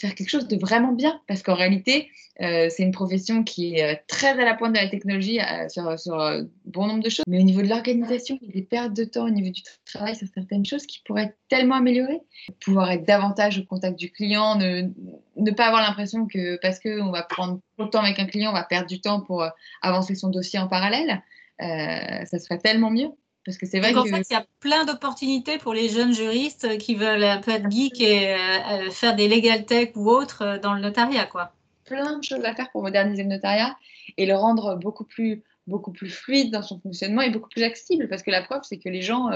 faire 0.00 0.14
quelque 0.14 0.30
chose 0.30 0.48
de 0.48 0.56
vraiment 0.56 0.92
bien. 0.92 1.20
Parce 1.28 1.42
qu'en 1.42 1.54
réalité, 1.54 2.10
euh, 2.40 2.68
c'est 2.70 2.82
une 2.82 2.90
profession 2.90 3.44
qui 3.44 3.74
est 3.74 3.84
euh, 3.84 3.96
très 4.08 4.30
à 4.30 4.44
la 4.44 4.54
pointe 4.54 4.72
de 4.72 4.78
la 4.78 4.88
technologie 4.88 5.38
sur, 5.68 5.96
sur 5.98 6.16
bon 6.64 6.86
nombre 6.86 7.02
de 7.04 7.10
choses. 7.10 7.24
Mais 7.28 7.38
au 7.38 7.42
niveau 7.42 7.60
de 7.60 7.68
l'organisation, 7.68 8.38
il 8.40 8.48
y 8.48 8.50
a 8.50 8.54
des 8.54 8.62
pertes 8.62 8.94
de 8.94 9.04
temps 9.04 9.26
au 9.26 9.30
niveau 9.30 9.50
du 9.50 9.62
travail 9.84 10.16
sur 10.16 10.26
certaines 10.34 10.64
choses 10.64 10.86
qui 10.86 11.02
pourraient 11.04 11.24
être 11.24 11.36
tellement 11.48 11.76
améliorées. 11.76 12.20
Pouvoir 12.60 12.90
être 12.90 13.06
davantage 13.06 13.58
au 13.58 13.64
contact 13.64 13.98
du 13.98 14.10
client, 14.10 14.56
ne, 14.56 14.88
ne 15.36 15.50
pas 15.50 15.66
avoir 15.66 15.82
l'impression 15.82 16.26
que 16.26 16.58
parce 16.62 16.80
qu'on 16.80 17.10
va 17.10 17.22
prendre 17.22 17.60
trop 17.76 17.84
de 17.84 17.90
temps 17.90 18.02
avec 18.02 18.18
un 18.18 18.26
client, 18.26 18.50
on 18.50 18.54
va 18.54 18.64
perdre 18.64 18.88
du 18.88 19.02
temps 19.02 19.20
pour 19.20 19.46
avancer 19.82 20.14
son 20.14 20.30
dossier 20.30 20.58
en 20.58 20.66
parallèle. 20.66 21.22
ça 21.60 22.38
serait 22.38 22.58
tellement 22.58 22.90
mieux. 22.90 23.10
Parce 23.48 23.56
que 23.56 23.64
c'est 23.64 23.80
vrai 23.80 23.94
qu'en 23.94 24.04
fait, 24.04 24.26
il 24.28 24.34
y 24.34 24.36
a 24.36 24.44
plein 24.60 24.84
d'opportunités 24.84 25.56
pour 25.56 25.72
les 25.72 25.88
jeunes 25.88 26.12
juristes 26.12 26.76
qui 26.76 26.94
veulent 26.96 27.24
un 27.24 27.38
peu 27.38 27.52
être 27.52 27.70
geek 27.70 27.98
et 27.98 28.34
euh, 28.34 28.36
euh, 28.36 28.90
faire 28.90 29.16
des 29.16 29.26
legal 29.26 29.64
tech 29.64 29.92
ou 29.94 30.10
autres 30.10 30.42
euh, 30.42 30.58
dans 30.58 30.74
le 30.74 30.82
notariat, 30.82 31.24
quoi. 31.24 31.54
Plein 31.86 32.18
de 32.18 32.22
choses 32.22 32.44
à 32.44 32.54
faire 32.54 32.70
pour 32.72 32.82
moderniser 32.82 33.22
le 33.22 33.30
notariat 33.30 33.74
et 34.18 34.26
le 34.26 34.34
rendre 34.34 34.76
beaucoup 34.76 35.04
plus 35.04 35.42
beaucoup 35.66 35.92
plus 35.92 36.10
fluide 36.10 36.52
dans 36.52 36.60
son 36.60 36.78
fonctionnement 36.78 37.22
et 37.22 37.30
beaucoup 37.30 37.48
plus 37.48 37.62
accessible. 37.62 38.06
Parce 38.10 38.22
que 38.22 38.30
la 38.30 38.42
preuve, 38.42 38.60
c'est 38.64 38.76
que 38.76 38.90
les 38.90 39.00
gens 39.00 39.30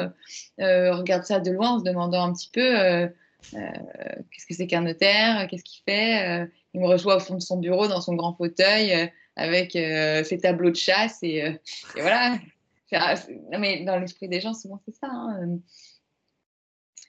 regardent 0.59 1.25
ça 1.25 1.41
de 1.41 1.51
loin 1.51 1.71
en 1.71 1.79
se 1.79 1.85
demandant 1.85 2.25
un 2.25 2.35
petit 2.35 2.51
peu 2.53 3.09
qu'est-ce 3.51 4.47
que 4.47 4.55
c'est 4.55 4.67
qu'un 4.67 4.83
notaire, 4.83 5.47
qu'est-ce 5.49 5.65
qu'il 5.65 5.83
fait. 5.87 6.49
il 6.75 6.81
me 6.81 6.87
reçoit 6.87 7.17
au 7.17 7.21
fond 7.21 7.35
de 7.35 7.41
son 7.41 7.59
bureau 7.59 7.87
dans 7.87 8.03
son 8.03 8.15
grand 8.15 8.35
fauteuil 8.35 9.11
avec 9.37 9.73
ses 9.73 10.39
tableaux 10.39 10.71
de 10.71 10.77
chasse 10.77 11.19
et, 11.23 11.37
et 11.97 12.01
voilà 12.01 12.37
mais 13.59 13.85
dans 13.85 13.99
l'esprit 13.99 14.29
des 14.29 14.41
gens, 14.41 14.55
souvent 14.55 14.81
c'est 14.85 14.95
ça. 14.95 15.09
Hein, 15.11 15.39
euh. 15.43 15.57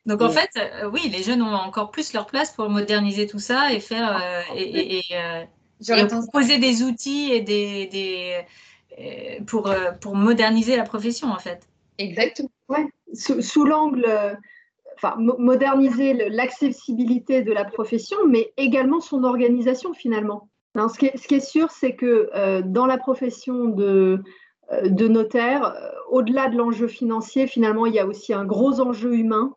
Donc 0.06 0.22
en 0.22 0.30
fait, 0.30 0.50
euh, 0.58 0.89
oui, 0.89 1.10
les 1.10 1.24
jeunes 1.24 1.41
ont 1.41 1.54
encore 1.54 1.91
plus 1.91 2.13
leur 2.13 2.26
place 2.26 2.52
pour 2.52 2.69
moderniser 2.69 3.26
tout 3.26 3.39
ça 3.39 3.72
et 3.72 3.80
faire 3.80 4.12
ah, 4.12 4.41
et, 4.56 5.02
proposer 6.10 6.58
des 6.58 6.84
outils 6.84 7.32
et 7.32 7.41
des, 7.41 7.88
des 7.88 8.46
pour, 9.46 9.74
pour 10.02 10.15
moderniser 10.15 10.76
la 10.76 10.84
profession 10.84 11.30
en 11.30 11.39
fait. 11.39 11.67
Exactement. 11.98 12.50
Ouais. 12.67 12.86
Sous, 13.13 13.63
l'angle, 13.63 14.06
enfin 15.04 15.15
moderniser 15.17 16.13
l'accessibilité 16.30 17.41
de 17.41 17.52
la 17.52 17.65
profession, 17.65 18.17
mais 18.28 18.54
également 18.58 19.02
son 19.02 19.24
organisation 19.24 19.93
finalement. 19.93 20.50
ce, 20.76 20.98
qui 20.98 21.08
est, 21.08 21.17
ce, 21.17 21.28
qui 21.28 21.36
est, 21.36 21.39
sûr, 21.39 21.72
c'est 21.72 21.96
que 21.96 22.30
euh, 22.34 22.62
dans 22.63 22.86
la 22.86 22.98
profession 22.98 23.65
de 23.65 23.84
euh, 23.84 24.24
de 24.82 25.08
notaire, 25.08 25.76
euh, 25.76 25.90
au-delà 26.10 26.50
de 26.50 26.58
l'enjeu 26.58 26.88
financier, 26.88 27.48
finalement, 27.48 27.86
il 27.86 27.94
y 27.94 28.00
a 28.00 28.06
aussi 28.06 28.34
un 28.34 28.46
gros 28.46 28.80
enjeu 28.80 29.16
humain. 29.16 29.56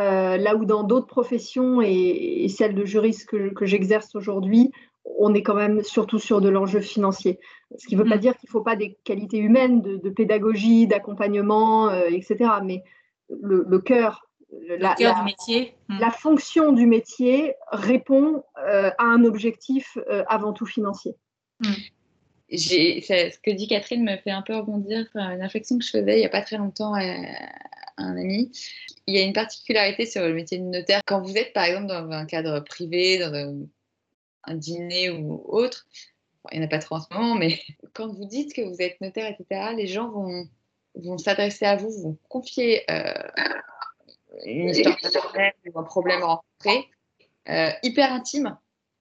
Euh, 0.00 0.36
là 0.36 0.54
où 0.54 0.64
dans 0.64 0.84
d'autres 0.84 1.08
professions 1.08 1.82
et, 1.82 2.46
celle 2.48 2.76
de 2.76 2.84
juriste 2.84 3.26
que, 3.26 3.66
j'exerce 3.66 4.14
aujourd'hui, 4.14 4.70
on 5.18 5.34
est 5.34 5.42
quand 5.42 5.56
même 5.56 5.82
surtout 5.82 6.20
sur 6.20 6.40
de 6.40 6.48
l'enjeu 6.48 6.80
financier. 6.80 7.40
Ce 7.76 7.88
qui 7.88 7.96
ne 7.96 8.02
veut 8.02 8.08
pas 8.08 8.16
mm. 8.16 8.20
dire 8.20 8.36
qu'il 8.36 8.46
ne 8.46 8.52
faut 8.52 8.60
pas 8.60 8.76
des 8.76 8.96
qualités 9.02 9.38
humaines 9.38 9.82
de, 9.82 10.10
pédagogie, 10.10 10.86
d'accompagnement, 10.86 11.90
etc. 11.90 12.36
Mais 12.62 12.84
le, 13.28 13.78
cœur, 13.80 14.28
la, 14.68 14.94
du 14.94 15.24
métier. 15.24 15.74
Mm. 15.88 15.98
la 15.98 16.10
fonction 16.12 16.70
du 16.70 16.86
métier 16.86 17.54
répond 17.72 18.44
à 18.54 19.04
un 19.04 19.24
objectif 19.24 19.98
avant 20.28 20.52
tout 20.52 20.66
financier. 20.66 21.16
Mm 21.60 21.72
ce 22.50 23.38
que 23.40 23.50
dit 23.50 23.68
Catherine 23.68 24.04
me 24.04 24.16
fait 24.16 24.30
un 24.30 24.42
peu 24.42 24.56
rebondir 24.56 25.06
une 25.14 25.42
réflexion 25.42 25.78
que 25.78 25.84
je 25.84 25.90
faisais 25.90 26.16
il 26.16 26.20
n'y 26.20 26.26
a 26.26 26.30
pas 26.30 26.42
très 26.42 26.56
longtemps 26.56 26.94
à, 26.94 27.02
un 27.98 28.16
ami. 28.16 28.52
Il 29.06 29.16
y 29.16 29.18
a 29.18 29.22
une 29.22 29.32
particularité 29.32 30.06
sur 30.06 30.22
le 30.22 30.32
métier 30.32 30.58
de 30.58 30.62
notaire. 30.62 31.00
Quand 31.04 31.20
vous 31.20 31.36
êtes 31.36 31.52
par 31.52 31.64
exemple 31.64 31.86
dans 31.86 32.10
un 32.10 32.26
cadre 32.26 32.60
privé, 32.60 33.18
dans 33.18 33.34
un, 33.34 34.54
dîner 34.54 35.10
ou 35.10 35.42
autre, 35.48 35.86
il 36.52 36.58
n'y 36.58 36.64
en 36.64 36.66
a 36.66 36.70
pas 36.70 36.78
trop 36.78 36.94
en 36.94 37.00
ce 37.00 37.12
moment, 37.12 37.34
mais 37.34 37.58
quand 37.92 38.08
vous 38.08 38.24
dites 38.24 38.54
que 38.54 38.62
vous 38.62 38.80
êtes 38.80 39.00
notaire, 39.00 39.26
etc., 39.26 39.72
les 39.76 39.86
gens 39.86 40.08
vont, 40.08 40.48
vont 40.94 41.18
s'adresser 41.18 41.66
à 41.66 41.76
vous, 41.76 41.90
vont 42.02 42.18
confier 42.28 42.90
euh, 42.90 43.12
une 44.46 44.70
histoire 44.70 44.96
personnelle 44.96 45.52
ou 45.66 45.78
un 45.78 45.82
problème 45.82 46.22
rencontré, 46.22 46.88
euh, 47.48 47.70
hyper 47.82 48.12
intime 48.12 48.56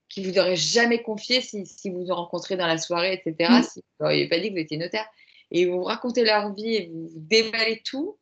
qui 0.10 0.24
vous 0.24 0.40
auraient 0.40 0.56
jamais 0.56 1.02
confié 1.02 1.42
si, 1.42 1.66
si 1.66 1.90
vous 1.90 2.06
vous 2.06 2.14
rencontrez 2.14 2.58
dans 2.58 2.68
la 2.68 2.78
soirée, 2.78 3.14
etc. 3.14 3.52
Mm. 3.52 3.64
Si 3.64 3.80
vous 3.80 4.06
n'auriez 4.06 4.28
pas 4.28 4.40
dit 4.40 4.50
que 4.50 4.54
vous 4.54 4.60
étiez 4.60 4.78
notaire. 4.78 5.08
Et 5.52 5.66
vous 5.66 5.84
racontez 5.84 6.24
leur 6.24 6.54
vie 6.54 6.76
et 6.76 6.92
vous, 6.94 7.10
déballez 7.16 7.82
tout. 7.86 8.18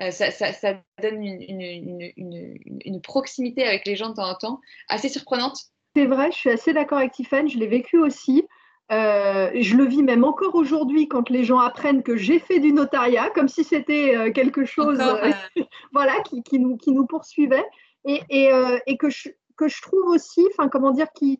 Euh, 0.00 0.10
ça, 0.10 0.30
ça, 0.30 0.52
ça, 0.52 0.80
donne 1.02 1.22
une, 1.22 1.42
une, 1.42 2.12
une, 2.16 2.58
une, 2.84 3.00
proximité 3.02 3.64
avec 3.64 3.86
les 3.86 3.96
gens 3.96 4.10
de 4.10 4.14
temps 4.14 4.30
en 4.30 4.34
temps 4.34 4.60
assez 4.88 5.10
surprenante. 5.10 5.58
C'est 5.94 6.06
vrai, 6.06 6.30
je 6.30 6.38
suis 6.38 6.50
assez 6.50 6.72
d'accord 6.72 6.98
avec 6.98 7.12
Tiffany, 7.12 7.50
je 7.50 7.58
l'ai 7.58 7.66
vécu 7.66 7.98
aussi. 7.98 8.46
Euh, 8.92 9.50
je 9.54 9.76
le 9.76 9.84
vis 9.84 10.02
même 10.02 10.24
encore 10.24 10.54
aujourd'hui 10.54 11.06
quand 11.06 11.28
les 11.28 11.44
gens 11.44 11.58
apprennent 11.58 12.02
que 12.02 12.16
j'ai 12.16 12.38
fait 12.38 12.60
du 12.60 12.72
notariat, 12.72 13.30
comme 13.30 13.48
si 13.48 13.62
c'était 13.62 14.16
euh, 14.16 14.32
quelque 14.32 14.64
chose 14.64 14.98
voilà, 15.92 16.20
qui, 16.22 16.42
qui, 16.42 16.58
nous, 16.58 16.76
qui 16.76 16.92
nous 16.92 17.06
poursuivait. 17.06 17.64
Et, 18.06 18.22
et, 18.30 18.50
et 18.86 18.96
que 18.96 19.10
je, 19.10 19.28
que 19.60 19.68
je 19.68 19.82
trouve 19.82 20.06
aussi, 20.06 20.46
enfin 20.50 20.68
comment 20.68 20.90
dire, 20.90 21.12
qui, 21.12 21.38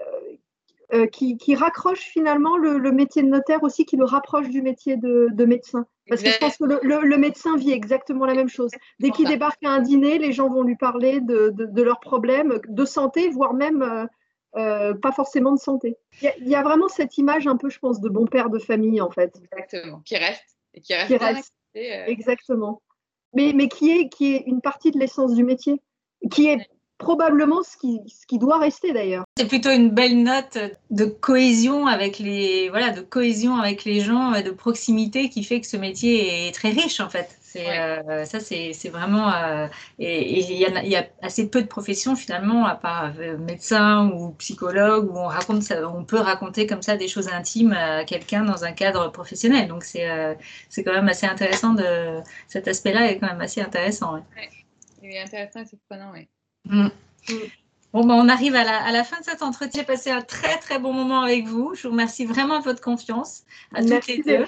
euh, 0.00 0.36
euh, 0.92 1.06
qui, 1.06 1.38
qui, 1.38 1.54
raccroche 1.54 2.00
finalement 2.00 2.58
le, 2.58 2.92
métier 2.92 3.22
de 3.22 3.28
notaire 3.28 3.62
aussi, 3.62 3.86
qui 3.86 3.96
le 3.96 4.04
rapproche 4.04 4.50
du 4.50 4.60
métier 4.60 4.96
de, 4.96 5.44
médecin. 5.44 5.86
Parce 6.08 6.22
que 6.22 6.30
je 6.30 6.38
pense 6.38 6.58
que 6.58 6.64
le, 6.64 7.16
médecin 7.16 7.56
vit 7.56 7.72
exactement 7.72 8.26
la 8.26 8.34
même 8.34 8.50
chose. 8.50 8.70
Dès 9.00 9.10
qu'il 9.10 9.26
débarque 9.26 9.64
à 9.64 9.70
un 9.70 9.80
dîner, 9.80 10.18
les 10.18 10.32
gens 10.32 10.48
vont 10.48 10.62
lui 10.62 10.76
parler 10.76 11.20
de, 11.20 11.52
de, 11.56 11.82
leurs 11.82 12.00
problèmes 12.00 12.60
de 12.68 12.84
santé, 12.84 13.30
voire 13.30 13.54
même 13.54 14.08
euh, 14.56 14.94
pas 14.94 15.10
forcément 15.10 15.52
de 15.52 15.58
santé. 15.58 15.96
Il 16.20 16.48
y, 16.48 16.54
a 16.54 16.62
vraiment 16.62 16.88
cette 16.88 17.16
image 17.16 17.46
un 17.46 17.56
peu, 17.56 17.70
je 17.70 17.78
pense, 17.78 18.00
de 18.00 18.08
bon 18.10 18.26
père 18.26 18.50
de 18.50 18.58
famille 18.58 19.00
en 19.00 19.10
fait. 19.10 19.40
Exactement, 19.52 20.00
qui 20.04 20.16
reste. 20.16 20.44
Et 20.74 20.80
qui 20.80 20.94
reste, 20.94 21.08
qui 21.08 21.16
reste. 21.16 21.54
Exactement. 21.74 22.82
Mais, 23.32 23.52
mais 23.52 23.68
qui, 23.68 23.90
est, 23.90 24.08
qui 24.10 24.34
est 24.34 24.44
une 24.46 24.60
partie 24.60 24.92
de 24.92 24.98
l'essence 24.98 25.34
du 25.34 25.42
métier, 25.42 25.82
qui 26.30 26.48
est 26.48 26.68
probablement 27.04 27.62
ce 27.62 27.76
qui, 27.76 28.00
ce 28.08 28.26
qui 28.26 28.38
doit 28.38 28.58
rester 28.58 28.92
d'ailleurs. 28.92 29.24
C'est 29.36 29.46
plutôt 29.46 29.70
une 29.70 29.90
belle 29.90 30.22
note 30.22 30.58
de 30.90 31.04
cohésion 31.04 31.86
avec 31.86 32.18
les 32.18 32.70
voilà 32.70 32.90
de 32.90 33.02
cohésion 33.02 33.56
avec 33.56 33.84
les 33.84 34.00
gens, 34.00 34.30
de 34.30 34.50
proximité 34.50 35.28
qui 35.28 35.44
fait 35.44 35.60
que 35.60 35.66
ce 35.66 35.76
métier 35.76 36.48
est 36.48 36.52
très 36.52 36.70
riche 36.70 37.00
en 37.00 37.10
fait. 37.10 37.36
C'est 37.42 37.78
euh, 37.78 38.24
ça 38.24 38.40
c'est 38.40 38.88
vraiment 38.88 39.30
euh, 39.32 39.68
et 39.98 40.40
il 40.40 40.50
y, 40.50 40.88
y, 40.88 40.96
a 40.96 41.06
assez 41.22 41.48
peu 41.48 41.62
de 41.62 41.68
professions 41.68 42.16
finalement 42.16 42.66
à 42.66 42.74
part 42.74 43.12
euh, 43.20 43.36
médecin 43.38 44.08
ou 44.08 44.30
psychologue 44.38 45.08
où 45.12 45.18
on 45.18 45.28
raconte 45.28 45.62
ça, 45.62 45.88
on 45.88 46.04
peut 46.04 46.18
raconter 46.18 46.66
comme 46.66 46.82
ça 46.82 46.96
des 46.96 47.06
choses 47.06 47.28
intimes 47.28 47.74
à 47.74 48.04
quelqu'un 48.04 48.44
dans 48.44 48.64
un 48.64 48.72
cadre 48.72 49.12
professionnel. 49.12 49.68
Donc 49.68 49.84
c'est 49.84 50.08
c'est 50.70 50.82
quand 50.82 50.94
même 50.94 51.08
assez 51.08 51.26
intéressant 51.26 51.74
de 51.74 51.84
cet 52.48 52.66
aspect-là 52.66 53.10
est 53.10 53.18
quand 53.18 53.28
même 53.28 53.42
assez 53.42 53.60
intéressant. 53.60 54.24
Il 55.02 55.10
est 55.10 55.20
intéressant 55.20 55.60
et 55.60 55.66
surprenant, 55.66 56.12
oui. 56.14 56.26
Mm. 56.66 56.88
Bon, 57.92 58.04
ben, 58.04 58.14
on 58.14 58.28
arrive 58.28 58.56
à 58.56 58.64
la, 58.64 59.04
fin 59.04 59.20
de 59.20 59.24
cet 59.24 59.40
entretien. 59.40 59.82
J'ai 59.82 59.86
passé 59.86 60.10
un 60.10 60.20
très 60.20 60.58
très 60.58 60.80
bon 60.80 60.92
moment 60.92 61.20
avec 61.20 61.46
vous. 61.46 61.74
Je 61.76 61.84
vous 61.84 61.92
remercie 61.92 62.24
vraiment 62.24 62.58
de 62.58 62.64
votre 62.64 62.80
confiance 62.80 63.44
à 63.72 63.82
toutes 63.82 64.08
les 64.08 64.20
deux. 64.22 64.44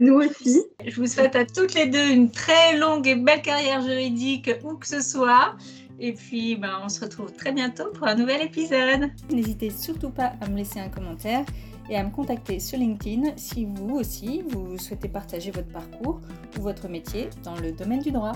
Nous 0.00 0.14
aussi. 0.14 0.64
Je 0.84 0.96
vous 0.96 1.06
souhaite 1.06 1.36
à 1.36 1.44
toutes 1.44 1.74
les 1.74 1.86
deux 1.86 2.10
une 2.10 2.32
très 2.32 2.76
longue 2.76 3.06
et 3.06 3.14
belle 3.14 3.42
carrière 3.42 3.80
juridique 3.80 4.50
où 4.64 4.74
que 4.74 4.88
ce 4.88 5.00
soit. 5.00 5.54
Et 6.00 6.14
puis, 6.14 6.56
ben, 6.56 6.80
on 6.84 6.88
se 6.88 7.00
retrouve 7.00 7.32
très 7.32 7.52
bientôt 7.52 7.90
pour 7.92 8.08
un 8.08 8.16
nouvel 8.16 8.42
épisode. 8.42 9.08
N'hésitez 9.30 9.70
surtout 9.70 10.10
pas 10.10 10.32
à 10.40 10.48
me 10.48 10.56
laisser 10.56 10.80
un 10.80 10.88
commentaire 10.88 11.44
et 11.88 11.96
à 11.96 12.02
me 12.02 12.10
contacter 12.10 12.58
sur 12.58 12.78
LinkedIn 12.78 13.36
si 13.36 13.66
vous 13.66 13.94
aussi, 13.94 14.42
vous 14.48 14.78
souhaitez 14.78 15.08
partager 15.08 15.52
votre 15.52 15.68
parcours 15.68 16.20
ou 16.58 16.62
votre 16.62 16.88
métier 16.88 17.28
dans 17.44 17.54
le 17.54 17.70
domaine 17.70 18.00
du 18.00 18.10
droit. 18.10 18.32